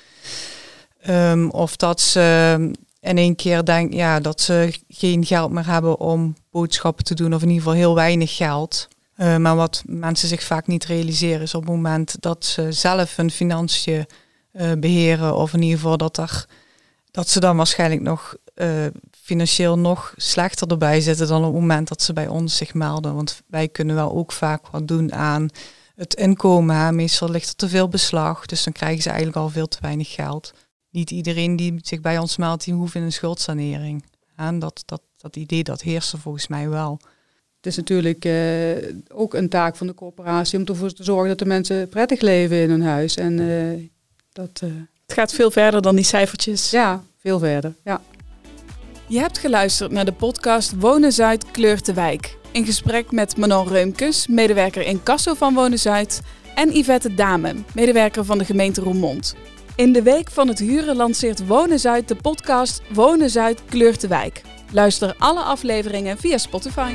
Um, 1.09 1.50
of 1.50 1.76
dat 1.76 2.00
ze 2.00 2.57
in 3.00 3.18
één 3.18 3.37
keer 3.37 3.64
denken, 3.64 3.96
ja, 3.96 4.20
dat 4.20 4.40
ze 4.40 4.80
geen 4.88 5.26
geld 5.26 5.50
meer 5.50 5.66
hebben 5.66 6.00
om 6.00 6.37
boodschappen 6.50 7.04
te 7.04 7.14
doen, 7.14 7.35
of 7.35 7.42
in 7.42 7.48
ieder 7.48 7.62
geval 7.62 7.78
heel 7.78 7.94
weinig 7.94 8.37
geld. 8.37 8.88
Uh, 9.16 9.37
maar 9.37 9.57
wat 9.57 9.83
mensen 9.87 10.28
zich 10.28 10.42
vaak 10.42 10.66
niet 10.66 10.85
realiseren 10.85 11.42
is 11.42 11.54
op 11.54 11.61
het 11.62 11.70
moment 11.70 12.16
dat 12.20 12.44
ze 12.44 12.72
zelf 12.72 13.16
hun 13.16 13.30
financiën 13.30 14.07
uh, 14.57 14.73
beheren. 14.79 15.37
Of 15.37 15.53
in 15.53 15.62
ieder 15.62 15.79
geval 15.79 15.97
dat, 15.97 16.17
er, 16.17 16.47
dat 17.11 17.29
ze 17.29 17.40
dan 17.40 17.57
waarschijnlijk 17.57 18.01
nog 18.01 18.37
uh, 18.55 18.87
financieel 19.11 19.79
nog 19.79 20.14
slechter 20.17 20.69
erbij 20.69 21.01
zitten 21.01 21.27
dan 21.29 21.45
op 21.45 21.53
het 21.53 21.61
moment 21.61 21.88
dat 21.88 22.03
ze 22.03 22.12
bij 22.12 22.29
ons 22.29 22.57
zich 22.57 22.75
melden. 22.75 23.14
Want 23.14 23.43
wij 23.47 23.69
kunnen 23.69 23.95
wel 23.95 24.12
ook 24.12 24.33
vaak 24.33 24.69
wat 24.69 24.88
doen 24.88 25.12
aan 25.12 25.49
het 25.95 26.14
inkomen. 26.14 26.77
Hè. 26.77 26.93
Meestal 26.93 27.31
ligt 27.31 27.49
er 27.49 27.57
te 27.57 27.69
veel 27.69 27.88
beslag, 27.88 28.47
dus 28.47 28.64
dan 28.64 28.73
krijgen 28.73 29.03
ze 29.03 29.09
eigenlijk 29.09 29.38
al 29.38 29.49
veel 29.49 29.69
te 29.69 29.79
weinig 29.81 30.12
geld. 30.12 30.53
Niet 30.90 31.11
iedereen 31.11 31.57
die 31.57 31.79
zich 31.83 32.01
bij 32.01 32.19
ons 32.19 32.37
meldt, 32.37 32.64
die 32.64 32.75
hoeft 32.75 32.95
in 32.95 33.03
een 33.03 33.12
schuldsanering. 33.12 34.05
En 34.37 34.59
dat, 34.59 34.83
dat, 34.85 35.03
dat 35.17 35.37
idee 35.37 35.64
dat 35.64 35.83
heerst 35.83 36.12
er 36.12 36.19
volgens 36.19 36.47
mij 36.47 36.69
wel. 36.69 36.99
Het 37.57 37.67
is 37.67 37.77
natuurlijk 37.77 38.25
uh, 38.25 38.95
ook 39.09 39.35
een 39.35 39.49
taak 39.49 39.77
van 39.77 39.87
de 39.87 39.95
corporatie 39.95 40.59
om 40.59 40.64
ervoor 40.64 40.93
te 40.93 41.05
zorgen 41.05 41.29
dat 41.29 41.38
de 41.38 41.45
mensen 41.45 41.88
prettig 41.88 42.21
leven 42.21 42.57
in 42.57 42.71
hun 42.71 42.83
huis. 42.83 43.17
En 43.17 43.38
uh, 43.38 43.88
dat, 44.35 44.61
uh... 44.64 44.70
Het 45.07 45.12
gaat 45.14 45.33
veel 45.33 45.51
verder 45.51 45.83
dan 45.83 45.97
die 45.97 46.05
cijfertjes. 46.05 46.70
Ja, 46.70 47.03
veel 47.18 47.38
verder. 47.38 47.75
Ja. 47.85 48.01
Je 49.07 49.18
hebt 49.18 49.38
geluisterd 49.38 49.90
naar 49.90 50.05
de 50.05 50.12
podcast 50.12 50.73
Wonen 50.79 51.12
Zuid 51.12 51.51
kleurt 51.51 51.87
de 51.87 51.94
wijk. 51.94 52.37
In 52.53 52.64
gesprek 52.64 53.11
met 53.11 53.37
Manon 53.37 53.68
Reumkes, 53.68 54.27
medewerker 54.27 54.83
in 54.83 55.03
Kasso 55.03 55.35
van 55.35 55.55
Wonen 55.55 55.79
Zuid. 55.79 56.20
En 56.55 56.77
Yvette 56.77 57.14
Dame, 57.14 57.55
medewerker 57.75 58.25
van 58.25 58.38
de 58.38 58.44
gemeente 58.44 58.81
Roermond. 58.81 59.35
In 59.77 59.92
de 59.92 60.03
week 60.03 60.31
van 60.31 60.49
het 60.49 60.59
huren 60.59 60.97
lanceert 60.97 61.47
Wonen 61.47 61.79
Zuid 61.79 62.09
de 62.09 62.16
podcast 62.16 62.83
Wonen 62.92 63.31
Zuid 63.31 63.64
kleurt 63.64 64.01
de 64.01 64.09
wijk. 64.09 64.42
Luister 64.70 65.14
alle 65.18 65.40
afleveringen 65.40 66.18
via 66.18 66.38
Spotify. 66.38 66.92